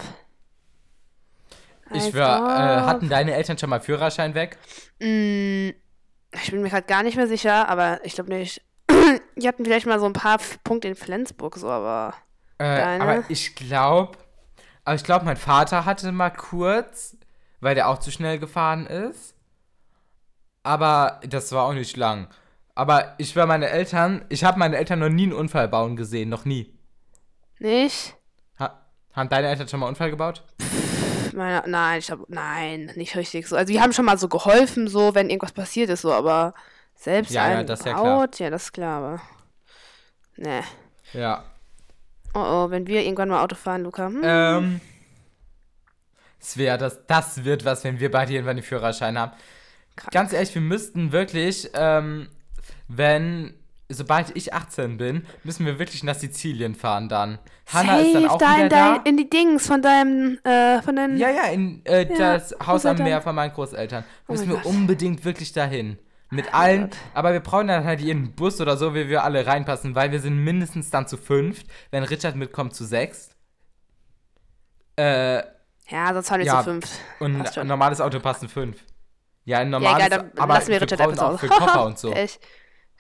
[1.94, 4.58] Ich war, äh, hatten deine Eltern schon mal Führerschein weg?
[5.00, 5.70] Mm,
[6.42, 8.62] ich bin mir gerade gar nicht mehr sicher, aber ich glaube nicht.
[9.36, 12.14] Die hatten vielleicht mal so ein paar Punkte in Flensburg, so, aber.
[12.58, 13.02] Äh, Deine?
[13.02, 14.18] aber ich glaube,
[14.84, 17.16] aber ich glaube, mein Vater hatte mal kurz,
[17.60, 19.34] weil der auch zu schnell gefahren ist.
[20.64, 22.28] Aber das war auch nicht lang.
[22.74, 26.28] Aber ich war meine Eltern, ich habe meine Eltern noch nie einen Unfall bauen gesehen,
[26.28, 26.72] noch nie.
[27.58, 28.14] Nicht?
[28.58, 28.80] Ha,
[29.12, 30.42] haben deine Eltern schon mal einen Unfall gebaut?
[31.34, 33.56] Meine, nein, ich glaube, nein, nicht richtig so.
[33.56, 36.54] Also, die haben schon mal so geholfen, so, wenn irgendwas passiert ist, so, aber
[37.02, 38.28] selbst Ja, ja, ein das ist ja klar.
[38.38, 39.22] Ja, das ist klar, aber.
[40.36, 40.60] Nee.
[41.12, 41.44] Ja.
[42.32, 44.06] Oh oh, wenn wir irgendwann mal Auto fahren, Luca.
[44.06, 44.80] Hm, Ähm.
[46.40, 49.32] Es wäre das, das wird was, wenn wir beide irgendwann den Führerschein haben.
[49.96, 50.12] Krank.
[50.12, 52.28] Ganz ehrlich, wir müssten wirklich, ähm,
[52.88, 53.54] wenn,
[53.88, 57.38] sobald ich 18 bin, müssen wir wirklich nach Sizilien fahren dann.
[57.72, 58.96] Hanna ist dann auch da wieder in, da.
[59.04, 61.16] in die Dings von deinem, äh, von deinen.
[61.16, 62.96] Ja, ja, in äh, Ja, das Haus am.
[62.96, 64.04] Meer von meinen Großeltern.
[64.26, 64.66] Oh müssen wir Gott.
[64.66, 65.98] unbedingt wirklich dahin.
[66.32, 66.96] Mit allen, Gott.
[67.14, 70.18] aber wir brauchen dann halt ihren Bus oder so, wie wir alle reinpassen, weil wir
[70.20, 71.66] sind mindestens dann zu fünft.
[71.90, 73.30] Wenn Richard mitkommt, zu sechs.
[74.96, 75.42] Äh,
[75.88, 76.86] Ja, sonst wir Ja, zu fünf.
[77.20, 78.78] und ein normales Auto passen fünf.
[79.44, 81.48] Ja, ein Ja, normales, egal, dann aber lassen wir Richard auch für.
[81.48, 82.12] Koffer und so.
[82.12, 82.40] Echt?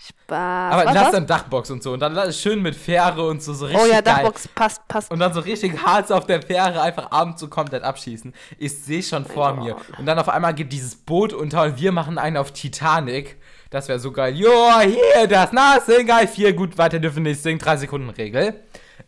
[0.08, 0.72] Spaß.
[0.72, 1.12] Aber was, lass was?
[1.12, 1.92] dann Dachbox und so.
[1.92, 4.14] Und dann schön mit Fähre und so, so richtig Oh ja, geil.
[4.16, 5.10] Dachbox passt, passt.
[5.10, 8.34] Und dann so richtig hart auf der Fähre einfach abends so komplett abschießen.
[8.58, 9.76] Ich sehe schon vor mir.
[9.98, 13.40] Und dann auf einmal geht dieses Boot unter und wir machen einen auf Titanic.
[13.70, 14.34] Das wäre so geil.
[14.34, 16.26] Jo, hier, das, na, sing geil.
[16.26, 17.58] Vier, gut, weiter dürfen nicht singen.
[17.58, 18.54] Drei Sekunden Regel.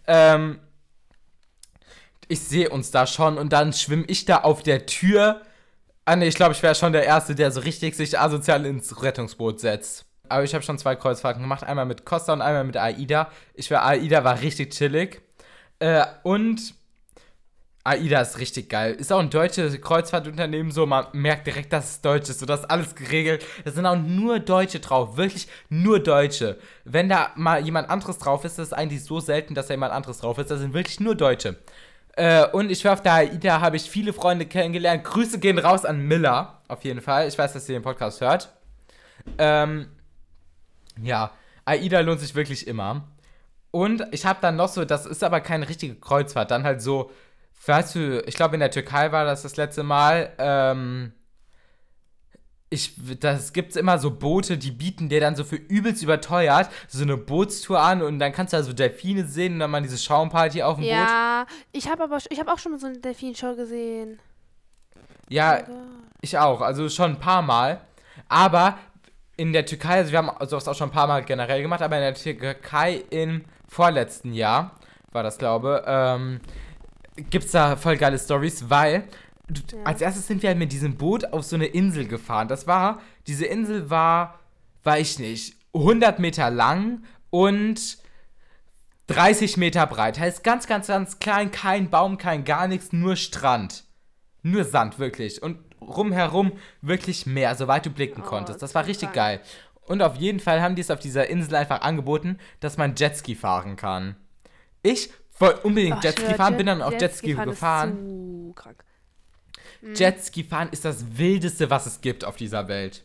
[0.07, 0.61] Ähm,
[2.29, 5.43] ich sehe uns da schon und dann schwimme ich da auf der Tür.
[6.05, 9.03] Ah, nee, ich glaube, ich wäre schon der Erste, der so richtig sich asozial ins
[9.03, 10.07] Rettungsboot setzt.
[10.35, 11.63] Aber ich habe schon zwei Kreuzfahrten gemacht.
[11.63, 13.31] Einmal mit Costa und einmal mit AIDA.
[13.55, 15.23] Ich war, AIDA war richtig chillig.
[15.79, 16.75] Äh, und
[17.85, 18.95] AIDA ist richtig geil.
[18.95, 22.41] Ist auch ein deutsches Kreuzfahrtunternehmen, so man merkt direkt, dass es deutsch ist.
[22.41, 23.45] So, das ist alles geregelt.
[23.65, 25.17] Da sind auch nur Deutsche drauf.
[25.17, 26.59] Wirklich nur Deutsche.
[26.85, 29.93] Wenn da mal jemand anderes drauf ist, das ist eigentlich so selten, dass da jemand
[29.93, 30.51] anderes drauf ist.
[30.51, 31.59] Da sind wirklich nur Deutsche.
[32.17, 35.05] Äh, und ich war auf der AIDA, habe ich viele Freunde kennengelernt.
[35.05, 37.29] Grüße gehen raus an Miller, auf jeden Fall.
[37.29, 38.49] Ich weiß, dass ihr den Podcast hört.
[39.39, 39.87] Ähm,
[41.03, 41.33] ja,
[41.65, 43.09] AIDA lohnt sich wirklich immer.
[43.71, 47.11] Und ich habe dann noch so, das ist aber keine richtige Kreuzfahrt, dann halt so,
[47.67, 51.13] weißt du, ich glaube in der Türkei war das das letzte Mal, ähm,
[52.71, 57.03] ich, das gibt's immer so Boote, die bieten dir dann so für übelst überteuert so
[57.03, 59.99] eine Bootstour an und dann kannst du da so Delfine sehen und dann mal diese
[59.99, 61.09] Schaumparty auf dem ja, Boot.
[61.09, 64.19] Ja, ich habe aber ich habe auch schon mal so eine Delfinshow gesehen.
[65.29, 65.73] Ja, oh
[66.21, 67.81] ich auch, also schon ein paar Mal.
[68.29, 68.79] Aber
[69.37, 71.97] in der Türkei, also wir haben sowas auch schon ein paar Mal generell gemacht, aber
[71.97, 74.79] in der Türkei im vorletzten Jahr
[75.13, 76.41] war das, glaube ähm,
[77.31, 79.05] gibt's da voll geile Stories, weil
[79.73, 79.83] ja.
[79.85, 82.49] als erstes sind wir halt mit diesem Boot auf so eine Insel gefahren.
[82.49, 84.41] Das war, diese Insel war,
[84.83, 87.99] weiß ich nicht, 100 Meter lang und
[89.09, 90.19] 30 Meter breit.
[90.19, 93.85] Heißt ganz, ganz, ganz klein, kein Baum, kein gar nichts, nur Strand.
[94.43, 95.43] Nur Sand, wirklich.
[95.43, 98.63] Und rumherum wirklich Meer, soweit du blicken oh, konntest.
[98.63, 99.41] Das war richtig geil.
[99.87, 103.35] Und auf jeden Fall haben die es auf dieser Insel einfach angeboten, dass man Jetski
[103.35, 104.17] fahren kann.
[104.83, 108.49] Ich wollte unbedingt oh, Jetski fahren, bin dann auch Jetski, Jetski gefahren.
[108.49, 108.85] Ist krank.
[109.83, 109.95] Mhm.
[109.95, 113.05] Jetski fahren ist das Wildeste, was es gibt auf dieser Welt.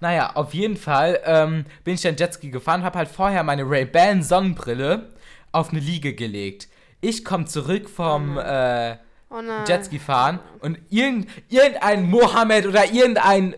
[0.00, 4.22] Naja, auf jeden Fall ähm, bin ich dann Jetski gefahren, habe halt vorher meine Ray-Ban
[4.22, 5.08] Sonnenbrille
[5.52, 6.68] auf eine Liege gelegt.
[7.00, 8.96] Ich komme zurück vom oh äh,
[9.30, 13.56] oh Jetski fahren und irgend, irgendein Mohammed oder irgendein,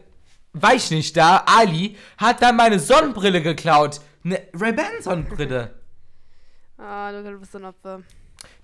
[0.53, 4.01] weiß ich nicht da, Ali, hat dann meine Sonnenbrille geklaut.
[4.25, 5.75] Eine Ray-Ban Sonnenbrille.
[6.77, 8.01] Ah, du bist ein Opfer.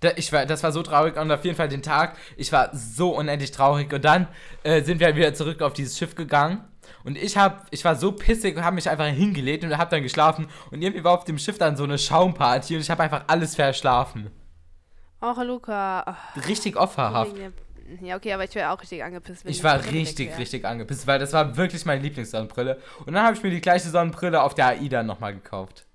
[0.01, 2.71] Da, ich war, das war so traurig und auf jeden Fall den Tag, ich war
[2.75, 4.29] so unendlich traurig und dann
[4.63, 6.65] äh, sind wir wieder zurück auf dieses Schiff gegangen
[7.05, 10.03] und ich hab, ich war so pissig und habe mich einfach hingelegt und habe dann
[10.03, 13.25] geschlafen und irgendwie war auf dem Schiff dann so eine Schaumparty und ich habe einfach
[13.27, 14.31] alles verschlafen.
[15.21, 16.03] Och, Luca.
[16.07, 16.37] Ach.
[16.49, 17.35] Richtig opferhaft.
[18.01, 19.45] Ja, okay, aber ich wäre auch richtig angepisst.
[19.47, 22.81] ich war richtig, richtig angepisst, weil das war wirklich meine Lieblingssonnenbrille.
[23.05, 25.87] Und dann habe ich mir die gleiche Sonnenbrille auf der AIDA nochmal gekauft.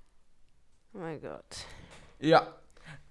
[0.94, 1.44] Oh mein Gott.
[2.18, 2.46] Ja,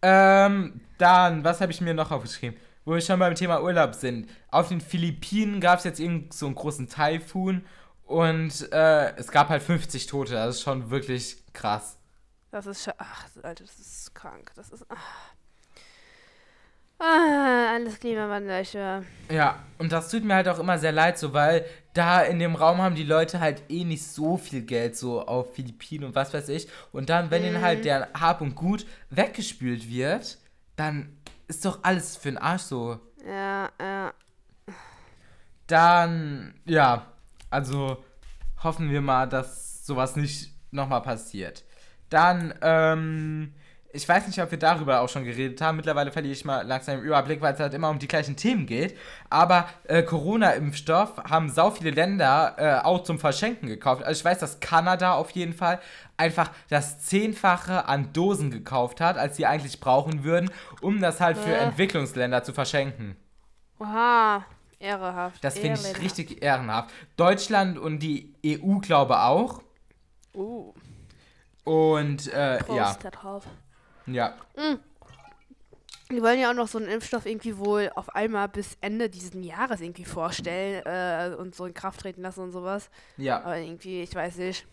[0.01, 2.57] ähm, dann, was habe ich mir noch aufgeschrieben?
[2.85, 4.29] Wo wir schon beim Thema Urlaub sind.
[4.49, 7.63] Auf den Philippinen gab es jetzt irgend so einen großen Taifun
[8.05, 10.33] und äh, es gab halt 50 Tote.
[10.33, 11.99] Das ist schon wirklich krass.
[12.49, 14.51] Das ist schon, ach, Alter, das ist krank.
[14.55, 15.33] Das ist, ach.
[17.03, 18.63] Ah, alles Klimawandel.
[19.31, 22.55] Ja, und das tut mir halt auch immer sehr leid, so, weil da in dem
[22.55, 26.31] Raum haben die Leute halt eh nicht so viel Geld, so auf Philippinen und was
[26.31, 26.67] weiß ich.
[26.91, 27.47] Und dann, wenn mhm.
[27.47, 27.83] ihnen halt mhm.
[27.83, 30.37] der Hab und Gut weggespült wird,
[30.75, 32.99] dann ist doch alles für den Arsch so.
[33.27, 34.13] Ja, ja.
[35.65, 37.07] Dann, ja,
[37.49, 38.03] also
[38.61, 41.63] hoffen wir mal, dass sowas nicht nochmal passiert.
[42.09, 43.53] Dann, ähm,
[43.93, 45.77] ich weiß nicht, ob wir darüber auch schon geredet haben.
[45.77, 48.65] Mittlerweile verliere ich mal langsam den Überblick, weil es halt immer um die gleichen Themen
[48.65, 48.97] geht.
[49.29, 54.03] Aber äh, Corona-Impfstoff haben sau viele Länder äh, auch zum Verschenken gekauft.
[54.03, 55.79] Also ich weiß, dass Kanada auf jeden Fall
[56.17, 60.49] einfach das Zehnfache an Dosen gekauft hat, als sie eigentlich brauchen würden,
[60.81, 61.59] um das halt für äh.
[61.59, 63.15] Entwicklungsländer zu verschenken.
[63.79, 64.45] Oha,
[64.79, 65.43] ehrenhaft.
[65.43, 66.91] Das finde ich richtig ehrenhaft.
[67.17, 69.61] Deutschland und die EU glaube auch.
[70.33, 70.73] Uh.
[71.63, 73.09] Und äh, Prost ja.
[73.09, 73.45] Darauf.
[74.07, 74.35] Ja.
[74.55, 74.79] Mhm.
[76.11, 79.31] Die wollen ja auch noch so einen Impfstoff irgendwie wohl auf einmal bis Ende dieses
[79.33, 82.89] Jahres irgendwie vorstellen äh, und so in Kraft treten lassen und sowas.
[83.17, 83.41] Ja.
[83.41, 84.65] Aber irgendwie, ich weiß nicht.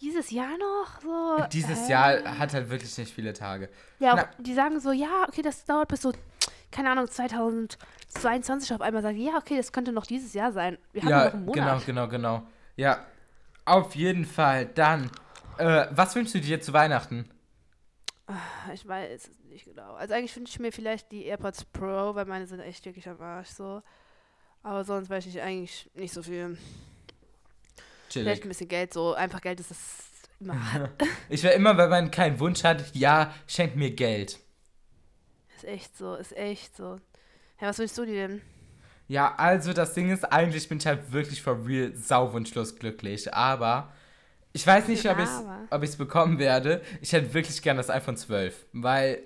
[0.00, 1.44] Dieses Jahr noch so.
[1.52, 3.68] Dieses äh, Jahr hat halt wirklich nicht viele Tage.
[3.98, 6.12] Ja, Na, die sagen so, ja, okay, das dauert bis so,
[6.70, 10.78] keine Ahnung, 2022 auf einmal sagen, ja, okay, das könnte noch dieses Jahr sein.
[10.92, 11.86] Wir haben ja, noch einen Monat.
[11.86, 12.46] Genau, genau, genau.
[12.76, 13.04] Ja,
[13.64, 14.66] auf jeden Fall.
[14.66, 15.10] Dann,
[15.58, 17.28] äh, was wünschst du dir zu Weihnachten?
[18.30, 19.94] Ah, ich weiß es nicht genau.
[19.94, 23.20] Also eigentlich wünsche ich mir vielleicht die AirPods Pro, weil meine sind echt wirklich am
[23.20, 23.82] Arsch so.
[24.62, 26.56] Aber sonst weiß ich eigentlich nicht so viel.
[28.08, 28.26] Chillig.
[28.26, 29.78] Vielleicht ein bisschen Geld, so einfach Geld ist das
[30.38, 30.90] immer.
[31.28, 34.38] ich wäre immer, wenn man keinen Wunsch hat, ja, schenkt mir Geld.
[35.56, 37.00] Ist echt so, ist echt so.
[37.60, 38.42] Ja, was willst du dir denn?
[39.08, 43.92] Ja, also das Ding ist, eigentlich bin ich halt wirklich for real sauwunschlos glücklich, aber
[44.52, 45.18] ich weiß nicht, ob
[45.82, 46.82] ich es bekommen werde.
[47.00, 49.20] Ich hätte wirklich gern das iPhone 12, weil,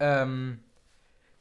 [0.00, 0.60] ähm,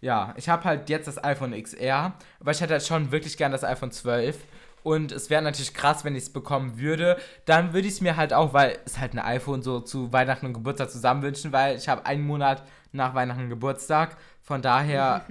[0.02, 3.52] ja, ich habe halt jetzt das iPhone XR, aber ich hätte halt schon wirklich gern
[3.52, 4.38] das iPhone 12.
[4.82, 7.18] Und es wäre natürlich krass, wenn ich es bekommen würde.
[7.46, 10.46] Dann würde ich es mir halt auch, weil es halt ein iPhone so zu Weihnachten
[10.46, 14.16] und Geburtstag zusammen wünschen, weil ich habe einen Monat nach Weihnachten Geburtstag.
[14.42, 15.26] Von daher.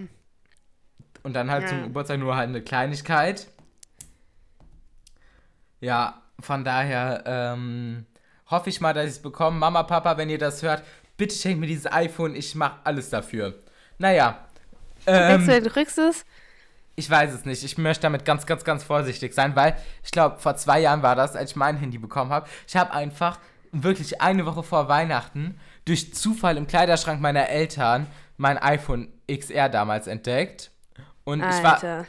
[1.22, 1.68] und dann halt ja.
[1.68, 3.48] zum Geburtstag nur halt eine Kleinigkeit.
[5.80, 8.06] Ja, von daher ähm,
[8.46, 9.58] hoffe ich mal, dass ich es bekomme.
[9.58, 10.82] Mama, Papa, wenn ihr das hört,
[11.16, 12.34] bitte schenkt mir dieses iPhone.
[12.34, 13.54] Ich mache alles dafür.
[13.98, 14.46] Naja.
[15.06, 16.24] Ähm, du kriegst es?
[16.98, 17.62] ich weiß es nicht.
[17.62, 21.14] Ich möchte damit ganz, ganz, ganz vorsichtig sein, weil ich glaube, vor zwei Jahren war
[21.14, 22.48] das, als ich mein Handy bekommen habe.
[22.66, 23.38] Ich habe einfach
[23.70, 30.08] wirklich eine Woche vor Weihnachten durch Zufall im Kleiderschrank meiner Eltern mein iPhone XR damals
[30.08, 30.72] entdeckt.
[31.22, 32.06] Und ich war, Alter.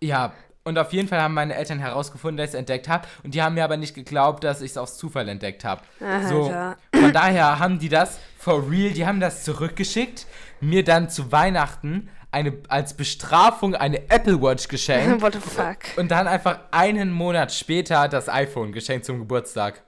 [0.00, 0.32] ja,
[0.64, 3.08] und auf jeden Fall haben meine Eltern herausgefunden, dass ich es entdeckt habe.
[3.22, 5.82] Und die haben mir aber nicht geglaubt, dass ich es aus Zufall entdeckt habe.
[6.28, 6.52] So,
[6.94, 10.26] von daher haben die das for real, die haben das zurückgeschickt,
[10.60, 15.22] mir dann zu Weihnachten eine, als Bestrafung eine Apple Watch geschenkt.
[15.22, 15.78] What the fuck?
[15.96, 19.82] und dann einfach einen Monat später das iPhone geschenkt zum Geburtstag.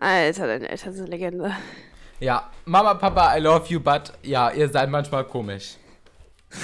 [0.00, 1.54] Alter, deine Eltern sind Legende.
[2.18, 5.76] Ja, Mama, Papa, I love you, but ja, ihr seid manchmal komisch.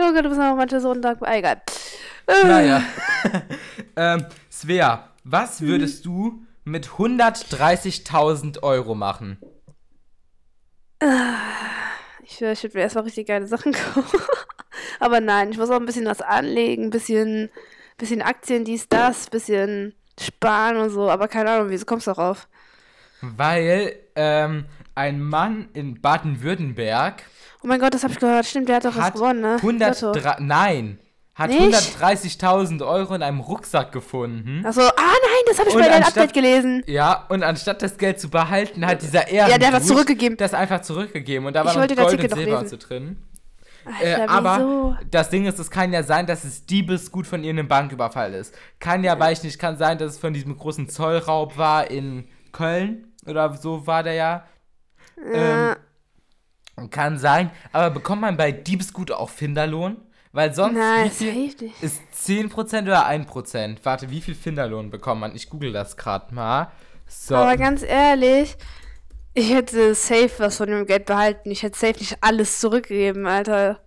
[0.00, 1.28] Oh Gott, du bist aber manchmal so undankbar.
[1.28, 1.60] Ah, Egal.
[2.44, 2.82] Naja.
[3.96, 9.38] ähm, Svea, was würdest du mit 130.000 Euro machen?
[12.22, 14.20] Ich, ich würde mir erstmal richtig geile Sachen kaufen.
[15.00, 17.50] aber nein, ich muss auch ein bisschen was anlegen, ein bisschen,
[17.96, 21.10] bisschen Aktien, dies, das, bisschen sparen und so.
[21.10, 22.48] Aber keine Ahnung, wieso kommst du darauf?
[23.20, 24.66] Weil ähm,
[24.98, 27.22] ein Mann in Baden-Württemberg
[27.62, 28.46] Oh mein Gott, das habe ich gehört.
[28.46, 29.54] Stimmt, der hat doch was gewonnen, ne?
[29.56, 30.20] 100 Lotto.
[30.38, 30.98] nein,
[31.34, 31.74] hat Nicht?
[31.74, 34.64] 130.000 Euro in einem Rucksack gefunden.
[34.66, 36.82] Achso, ah nein, das habe ich Und bei deinem Update gelesen.
[36.86, 40.36] Ja, und anstatt das Geld zu behalten, hat dieser Ehren Ja, der hat zurückgegeben.
[40.36, 42.76] Das einfach zurückgegeben und da Ich war noch wollte das Gold und noch Silber so
[42.76, 43.16] drin.
[43.84, 44.96] Alter, Äh, aber wieso?
[45.10, 48.34] das Ding ist, es kann ja sein, dass es Diebesgut von ihr in einem Banküberfall
[48.34, 48.54] ist.
[48.80, 52.28] Kann ja, weiß ich nicht, kann sein, dass es von diesem großen Zollraub war in
[52.52, 54.44] Köln oder so war der ja.
[55.24, 55.76] Ähm,
[56.90, 59.96] kann sein, aber bekommt man bei Diebesgut auch Finderlohn?
[60.32, 61.62] Weil sonst safe nicht.
[61.82, 63.78] ist 10% oder 1%?
[63.82, 65.34] Warte, wie viel Finderlohn bekommt man?
[65.34, 66.70] Ich google das gerade mal.
[67.06, 67.34] So.
[67.34, 68.56] Aber ganz ehrlich,
[69.34, 71.50] ich hätte safe was von dem Geld behalten.
[71.50, 73.80] Ich hätte safe nicht alles zurückgegeben, Alter.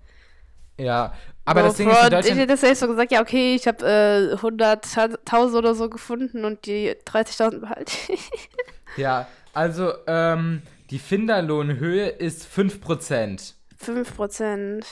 [0.77, 1.13] ja,
[1.45, 3.55] aber so, das Ding ist in Bro, ich Deutschland hätte safe so gesagt, ja, okay,
[3.55, 8.29] ich habe äh, 100.000 oder so gefunden und die 30.000 behalte ich.
[8.97, 13.53] Ja, also ähm, die Finderlohnhöhe ist 5%.
[13.83, 14.83] 5%.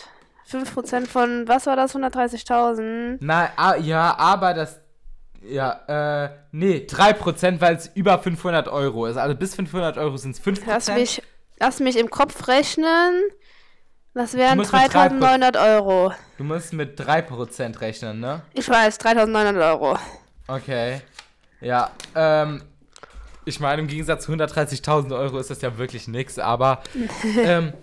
[0.49, 3.17] 5% von, was war das, 130.000?
[3.19, 4.79] Na, ah, ja, aber das.
[5.41, 9.17] Ja, äh, nee, 3%, weil es über 500 Euro ist.
[9.17, 10.63] Also bis 500 Euro sind es 5%.
[10.65, 11.21] Lass mich,
[11.59, 13.21] lass mich im Kopf rechnen.
[14.13, 16.12] Das wären musst mit 3.900 Euro.
[16.38, 18.41] Du musst mit 3% rechnen, ne?
[18.53, 19.97] Ich weiß, 3.900 Euro.
[20.47, 21.01] Okay.
[21.62, 22.63] Ja, ähm.
[23.49, 26.81] Ich meine, im Gegensatz zu 130.000 Euro ist das ja wirklich nix, aber
[27.43, 27.73] ähm,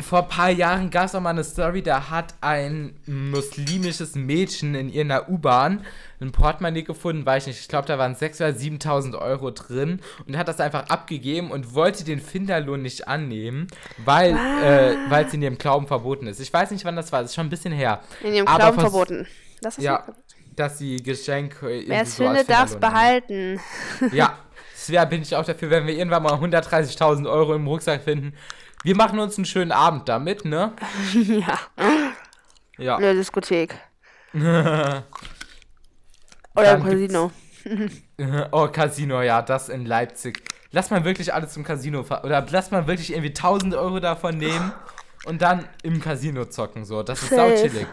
[0.00, 4.74] vor ein paar Jahren gab es auch mal eine Story, da hat ein muslimisches Mädchen
[4.74, 5.84] in ihrer U-Bahn
[6.20, 10.00] ein Portemonnaie gefunden, weiß ich nicht, ich glaube, da waren 6.000 oder 7.000 Euro drin
[10.26, 13.68] und hat das einfach abgegeben und wollte den Finderlohn nicht annehmen,
[14.04, 16.40] weil äh, weil es in ihrem Glauben verboten ist.
[16.40, 18.00] Ich weiß nicht, wann das war, das ist schon ein bisschen her.
[18.22, 19.26] In ihrem Aber Glauben verboten.
[19.60, 20.04] Das ist Ja,
[20.54, 23.60] dass sie Geschenke Wer es so findet, darf es behalten.
[24.12, 24.38] Ja,
[24.86, 28.34] Svea bin ich auch dafür, wenn wir irgendwann mal 130.000 Euro im Rucksack finden.
[28.84, 30.74] Wir machen uns einen schönen Abend damit, ne?
[31.12, 31.58] ja.
[32.78, 32.96] Ja.
[32.96, 33.74] In der Diskothek.
[34.32, 35.02] Oder
[36.54, 37.32] im Casino.
[38.52, 40.40] Oh, Casino, ja, das in Leipzig.
[40.70, 42.24] Lass mal wirklich alles zum Casino fahren.
[42.24, 44.72] Oder lass mal wirklich irgendwie 1000 Euro davon nehmen
[45.24, 47.02] und dann im Casino zocken, so.
[47.02, 47.88] Das ist sau chillig.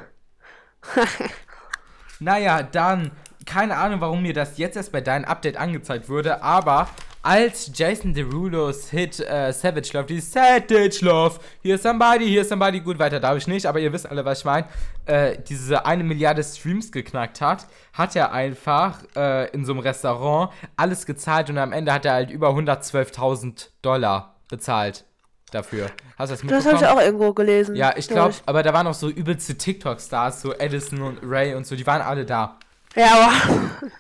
[2.20, 3.12] naja, dann,
[3.46, 6.88] keine Ahnung, warum mir das jetzt erst bei deinem Update angezeigt wurde, aber
[7.22, 13.00] als Jason Derulos Hit äh, Savage Love, die Savage Love, hier somebody, hier somebody, gut,
[13.00, 14.68] weiter darf ich nicht, aber ihr wisst alle, was ich meine,
[15.06, 20.52] äh, diese eine Milliarde Streams geknackt hat, hat er einfach äh, in so einem Restaurant
[20.76, 25.06] alles gezahlt und am Ende hat er halt über 112.000 Dollar bezahlt
[25.52, 25.86] dafür.
[26.18, 26.66] Hast du das Das mitbekommen?
[26.66, 27.76] habe ich auch irgendwo gelesen.
[27.76, 31.66] Ja, ich glaube, aber da waren auch so übelste TikTok-Stars, so Edison und Ray und
[31.66, 32.58] so, die waren alle da.
[32.96, 33.92] Ja, aber.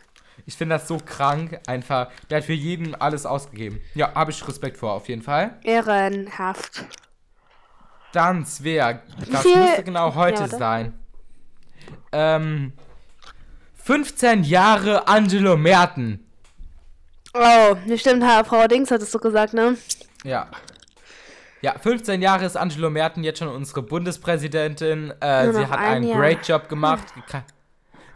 [0.45, 2.09] Ich finde das so krank, einfach.
[2.29, 3.79] Der hat für jeden alles ausgegeben.
[3.95, 5.57] Ja, habe ich Respekt vor, auf jeden Fall.
[5.63, 6.85] Ehrenhaft.
[8.11, 8.99] Dann, Svea,
[9.31, 10.93] das viel- müsste genau heute Ja, sein.
[12.11, 12.73] Ähm,
[13.83, 16.19] 15 Jahre Angelo Merten.
[17.33, 19.75] Oh, das stimmt, Frau Dings hattest du gesagt, ne?
[20.23, 20.47] Ja.
[21.61, 25.13] Ja, 15 Jahre ist Angelo Merten jetzt schon unsere Bundespräsidentin.
[25.21, 26.19] Äh, sie hat ein einen Jahr.
[26.19, 27.05] great Job gemacht.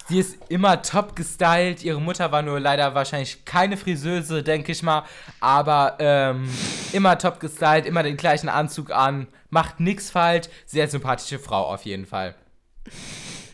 [0.10, 1.84] Sie ist immer top gestylt.
[1.84, 5.04] Ihre Mutter war nur leider wahrscheinlich keine Friseuse, denke ich mal.
[5.42, 6.50] Aber ähm,
[6.94, 9.28] immer top gestylt, immer den gleichen Anzug an.
[9.50, 10.48] Macht nix falsch.
[10.66, 12.36] Sehr sympathische Frau auf jeden Fall.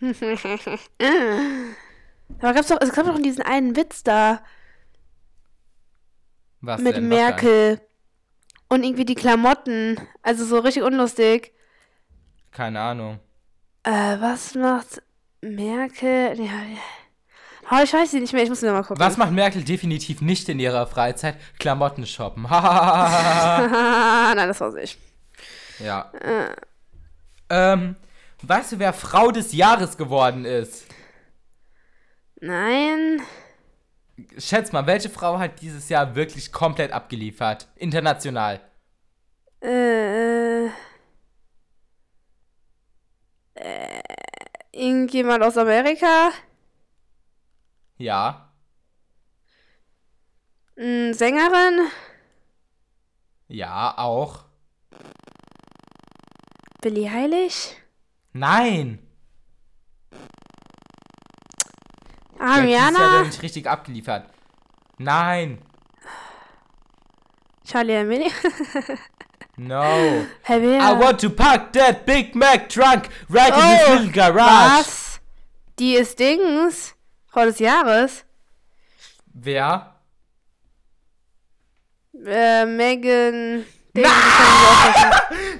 [2.39, 4.43] Aber gab's doch, es gab doch diesen einen Witz da
[6.61, 7.07] Was mit denn?
[7.07, 7.81] Merkel
[8.69, 9.99] und irgendwie die Klamotten.
[10.21, 11.51] Also so richtig unlustig.
[12.51, 13.19] Keine Ahnung.
[13.83, 15.01] Äh, was macht
[15.43, 16.39] Merkel?
[16.39, 16.53] Ja,
[17.71, 18.99] oh, ich weiß sie nicht mehr, ich muss mir mal gucken.
[18.99, 21.37] Was macht Merkel definitiv nicht in ihrer Freizeit?
[21.59, 22.43] Klamotten shoppen.
[22.49, 24.97] Nein, das war's nicht.
[25.79, 26.11] Ja.
[26.13, 26.55] Äh.
[27.49, 27.95] Ähm,
[28.41, 30.85] weißt du, wer Frau des Jahres geworden ist?
[32.39, 33.21] Nein.
[34.37, 37.67] Schätz mal, welche Frau hat dieses Jahr wirklich komplett abgeliefert?
[37.75, 38.61] International.
[39.61, 40.67] Äh.
[43.55, 44.12] äh
[44.73, 46.31] irgendjemand aus Amerika?
[47.97, 48.49] Ja.
[50.75, 51.87] Hm, Sängerin?
[53.47, 54.45] Ja, auch.
[56.81, 57.77] Billy Heilig?
[58.33, 58.99] Nein.
[62.39, 62.99] Ariana?
[62.99, 64.29] Ja, ja nicht richtig abgeliefert.
[64.97, 65.61] Nein.
[67.63, 68.31] Charlie Emily?
[69.57, 70.25] no.
[70.43, 70.81] Hey, wer?
[70.81, 74.79] I want to park that Big Mac trunk right oh, in this oh, little garage.
[74.79, 75.19] Was?
[75.79, 76.93] Die ist Dings.
[77.27, 78.25] Frau des Jahres.
[79.33, 79.95] Wer?
[82.25, 83.65] Äh, Megan.
[83.93, 84.11] Nein!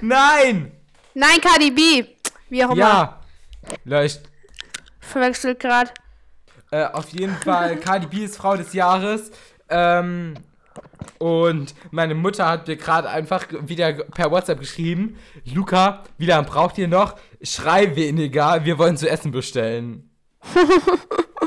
[0.00, 0.72] Nein!
[1.14, 2.04] Nein, Cardi B.
[2.48, 2.78] Wie auch immer.
[2.78, 3.20] Ja.
[3.84, 4.22] Leucht.
[5.00, 5.90] Verwechselt gerade.
[6.70, 9.30] Äh, auf jeden Fall, Cardi B ist Frau des Jahres.
[9.68, 10.34] Ähm,
[11.18, 16.78] und meine Mutter hat mir gerade einfach wieder per WhatsApp geschrieben: Luca, wie lange braucht
[16.78, 17.16] ihr noch?
[17.42, 20.10] Schrei weniger, wir wollen zu essen bestellen.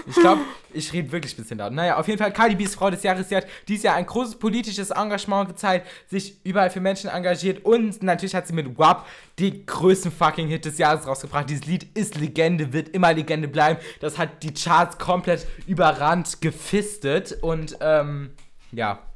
[0.07, 0.41] ich glaube,
[0.73, 1.73] ich rede wirklich ein bisschen laut.
[1.73, 3.29] Naja, auf jeden Fall, Cardi B ist Frau des Jahres.
[3.29, 8.01] Sie hat dieses Jahr ein großes politisches Engagement gezeigt, sich überall für Menschen engagiert und
[8.03, 9.05] natürlich hat sie mit WAP
[9.39, 11.49] die größten fucking Hit des Jahres rausgebracht.
[11.49, 13.79] Dieses Lied ist Legende, wird immer Legende bleiben.
[13.99, 18.31] Das hat die Charts komplett überrannt, gefistet und, ähm,
[18.71, 19.06] ja.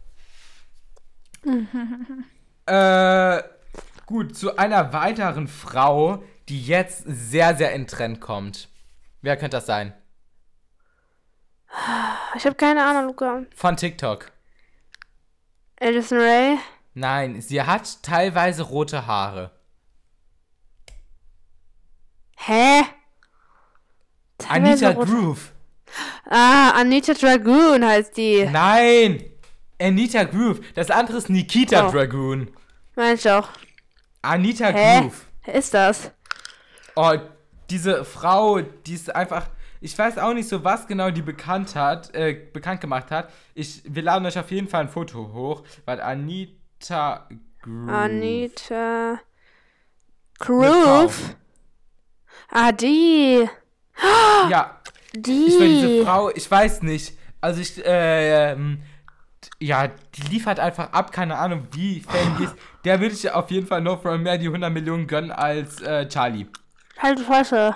[2.66, 3.44] Äh,
[4.06, 8.70] gut, zu einer weiteren Frau, die jetzt sehr, sehr in Trend kommt.
[9.22, 9.94] Wer könnte das sein?
[12.36, 13.44] Ich habe keine Ahnung, Luca.
[13.56, 14.32] Von TikTok.
[15.80, 16.58] Addison Ray?
[16.94, 19.52] Nein, sie hat teilweise rote Haare.
[22.38, 22.84] Hä?
[24.38, 25.12] Teilweise Anita rote...
[25.12, 25.52] Groove.
[26.30, 28.46] Ah, Anita Dragoon heißt die.
[28.46, 29.24] Nein!
[29.82, 30.62] Anita Groove.
[30.76, 31.92] Das andere ist Nikita oh.
[31.92, 32.52] Dragoon.
[32.96, 33.50] Meinst du auch?
[34.22, 35.02] Anita Hä?
[35.02, 35.26] Groove.
[35.46, 36.12] Wer ist das?
[36.96, 37.14] Oh,
[37.70, 39.50] diese Frau, die ist einfach.
[39.84, 43.32] Ich weiß auch nicht so, was genau die bekannt hat, äh, bekannt gemacht hat.
[43.56, 47.28] Ich, wir laden euch auf jeden Fall ein Foto hoch, weil Anita
[47.64, 47.90] Groove.
[47.90, 49.20] Anita
[50.38, 51.36] Groove.
[52.50, 53.48] Ah, die.
[54.50, 54.82] Ja.
[55.14, 55.46] Die.
[55.48, 57.18] Ich will diese Frau, ich weiß nicht.
[57.42, 58.84] Also ich, äh, ähm,
[59.62, 62.56] ja, die liefert einfach ab, keine Ahnung, wie Fan die ist.
[62.84, 66.48] Der würde ich auf jeden Fall noch mehr die 100 Millionen gönnen als äh, Charlie.
[66.98, 67.76] Halt Fresse.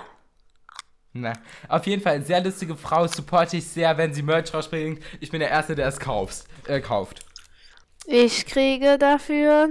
[1.12, 1.32] Na,
[1.68, 5.02] auf jeden Fall, sehr lustige Frau, supporte ich sehr, wenn sie Merch rausbringt.
[5.20, 6.44] Ich bin der Erste, der es kauft.
[6.66, 7.24] Äh, kauft.
[8.04, 9.70] Ich kriege dafür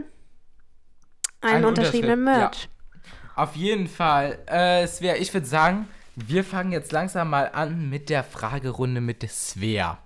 [1.42, 2.64] einen Eine unterschriebenen Merch.
[2.64, 3.44] Ja.
[3.44, 8.10] Auf jeden Fall, äh, Svea, ich würde sagen, wir fangen jetzt langsam mal an mit
[8.10, 10.00] der Fragerunde mit Svea.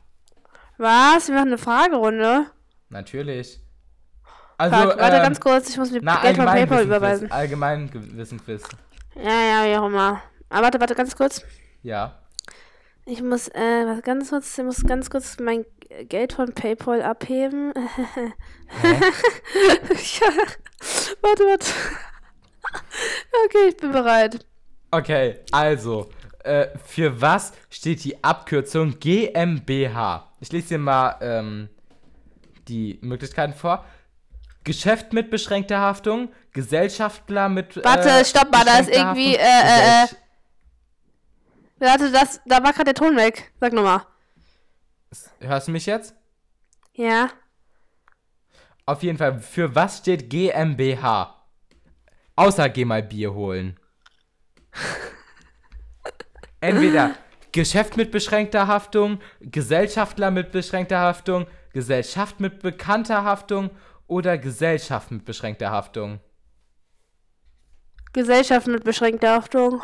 [0.80, 1.28] Was?
[1.28, 2.46] Wir machen eine Fragerunde?
[2.88, 3.60] Natürlich.
[4.58, 7.30] Also, warte, warte ähm, ganz kurz, ich muss mir na, Geld von PayPal überweisen.
[7.30, 8.64] Allgemein Gewissen-Quiz.
[9.16, 10.22] Ja, ja, wie auch immer.
[10.48, 11.44] Aber warte, warte, ganz kurz.
[11.84, 12.20] Ja.
[13.06, 15.66] Ich muss, äh, was ganz kurz, ich muss ganz kurz mein
[16.08, 17.74] Geld von PayPal abheben.
[18.84, 20.28] ja.
[21.22, 21.66] Warte, warte.
[23.46, 24.46] okay, ich bin bereit.
[24.92, 26.10] Okay, also,
[26.44, 30.32] äh, für was steht die Abkürzung GmbH?
[30.40, 31.70] Ich lese dir mal ähm,
[32.68, 33.86] die Möglichkeiten vor.
[34.64, 37.84] Geschäft mit beschränkter Haftung, Gesellschaftler mit.
[37.84, 39.36] Warte, äh, stopp mal, da ist irgendwie.
[39.36, 40.08] Äh, äh, äh,
[41.80, 43.52] warte, das, da war gerade der Ton weg.
[43.60, 44.02] Sag nochmal.
[45.40, 46.14] Hörst du mich jetzt?
[46.94, 47.30] Ja.
[48.86, 51.36] Auf jeden Fall, für was steht GmbH?
[52.36, 53.80] Außer geh mal Bier holen.
[56.62, 57.16] Entweder
[57.52, 63.70] Geschäft mit beschränkter Haftung, Gesellschaftler mit beschränkter Haftung, Gesellschaft mit bekannter Haftung
[64.08, 66.20] oder Gesellschaft mit beschränkter Haftung?
[68.14, 69.82] Gesellschaft mit beschränkter Haftung.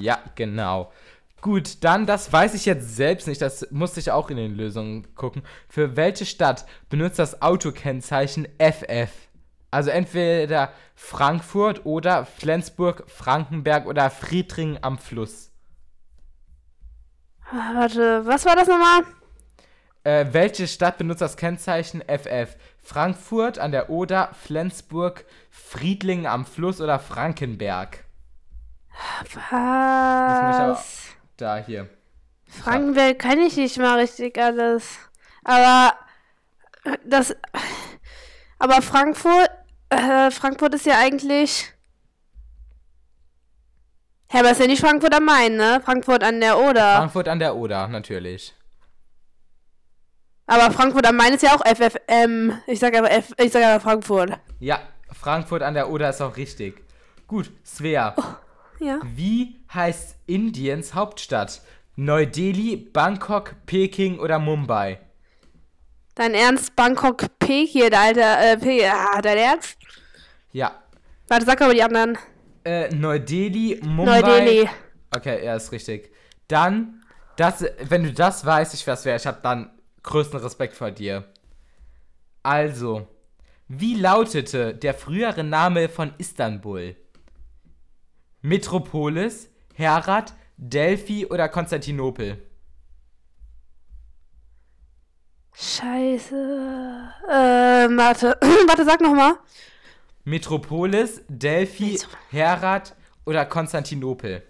[0.00, 0.92] Ja, genau.
[1.42, 5.14] Gut, dann, das weiß ich jetzt selbst nicht, das musste ich auch in den Lösungen
[5.14, 5.42] gucken.
[5.68, 9.10] Für welche Stadt benutzt das Autokennzeichen FF?
[9.70, 15.52] Also entweder Frankfurt oder Flensburg, Frankenberg oder Friedringen am Fluss.
[17.52, 19.02] Warte, was war das nochmal?
[20.04, 22.56] Äh, welche Stadt benutzt das Kennzeichen FF?
[22.82, 28.04] Frankfurt an der Oder, Flensburg, Friedlingen am Fluss oder Frankenberg?
[29.50, 31.08] Was?
[31.36, 31.88] Da, hier.
[32.48, 34.98] Frankenberg kann ich nicht mal richtig alles.
[35.44, 35.94] Aber
[37.04, 37.34] das.
[38.58, 39.50] Aber Frankfurt.
[39.88, 41.72] Äh, Frankfurt ist ja eigentlich.
[44.32, 45.80] Ja, aber ist ja nicht Frankfurt am Main, ne?
[45.84, 46.96] Frankfurt an der Oder.
[46.96, 48.54] Frankfurt an der Oder, natürlich.
[50.46, 52.58] Aber Frankfurt am Main ist ja auch FFM.
[52.66, 54.32] Ich sag aber, F ich sag aber Frankfurt.
[54.60, 54.80] Ja,
[55.12, 56.82] Frankfurt an der Oder ist auch richtig.
[57.26, 58.14] Gut, Svea.
[58.16, 59.00] Oh, ja.
[59.02, 61.62] Wie heißt Indiens Hauptstadt?
[61.96, 65.00] Neu-Delhi, Bangkok, Peking oder Mumbai?
[66.14, 69.78] Dein Ernst, Bangkok, Peking, Alter, äh, Peking, ah, dein Ernst?
[70.52, 70.72] Ja.
[71.28, 72.18] Warte, sag aber die anderen.
[72.66, 74.20] Äh, Neu-Delhi, Mumbai.
[74.20, 74.68] Neu-Delhi.
[75.14, 76.12] Okay, ja, ist richtig.
[76.48, 77.00] Dann,
[77.36, 79.70] das, wenn du das weißt, ich weiß wer, ich hab dann
[80.02, 81.24] größten Respekt vor dir.
[82.42, 83.06] Also,
[83.68, 86.96] wie lautete der frühere Name von Istanbul?
[88.42, 92.42] Metropolis, Herat, Delphi oder Konstantinopel?
[95.54, 96.34] Scheiße.
[97.28, 98.36] Äh, warte.
[98.66, 99.34] warte, sag nochmal.
[100.26, 102.00] Metropolis, Delphi,
[102.32, 104.42] Herat oder Konstantinopel?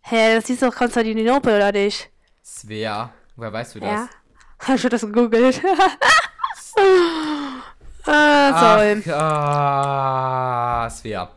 [0.00, 2.10] Hä, das ist doch Konstantinopel, oder nicht?
[2.44, 3.12] Svea.
[3.36, 3.88] Woher weißt du das?
[3.88, 4.08] Ja.
[4.58, 5.62] Hast du das gegoogelt?
[8.06, 9.00] ah, sorry.
[9.06, 11.30] Ach, ah, Svea.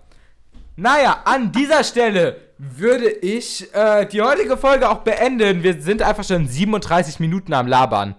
[0.75, 5.61] Naja, an dieser Stelle würde ich äh, die heutige Folge auch beenden.
[5.61, 8.15] Wir sind einfach schon 37 Minuten am Labern.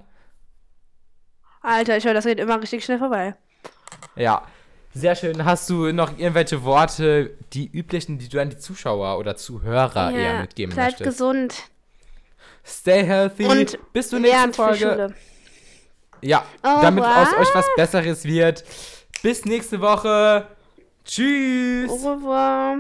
[1.63, 3.35] Alter, ich höre, das geht immer richtig schnell vorbei.
[4.17, 4.43] Ja,
[4.95, 5.45] sehr schön.
[5.45, 10.19] Hast du noch irgendwelche Worte, die üblichen, die du an die Zuschauer oder Zuhörer ja,
[10.19, 11.19] eher mitgeben bleibt möchtest?
[11.19, 11.55] gesund.
[12.65, 13.47] Stay healthy.
[13.47, 15.15] Und bis zur nächsten Folge.
[16.21, 17.29] Ja, oh, damit was?
[17.29, 18.65] aus euch was Besseres wird.
[19.23, 20.47] Bis nächste Woche.
[21.05, 21.91] Tschüss.
[21.91, 22.79] Au revoir.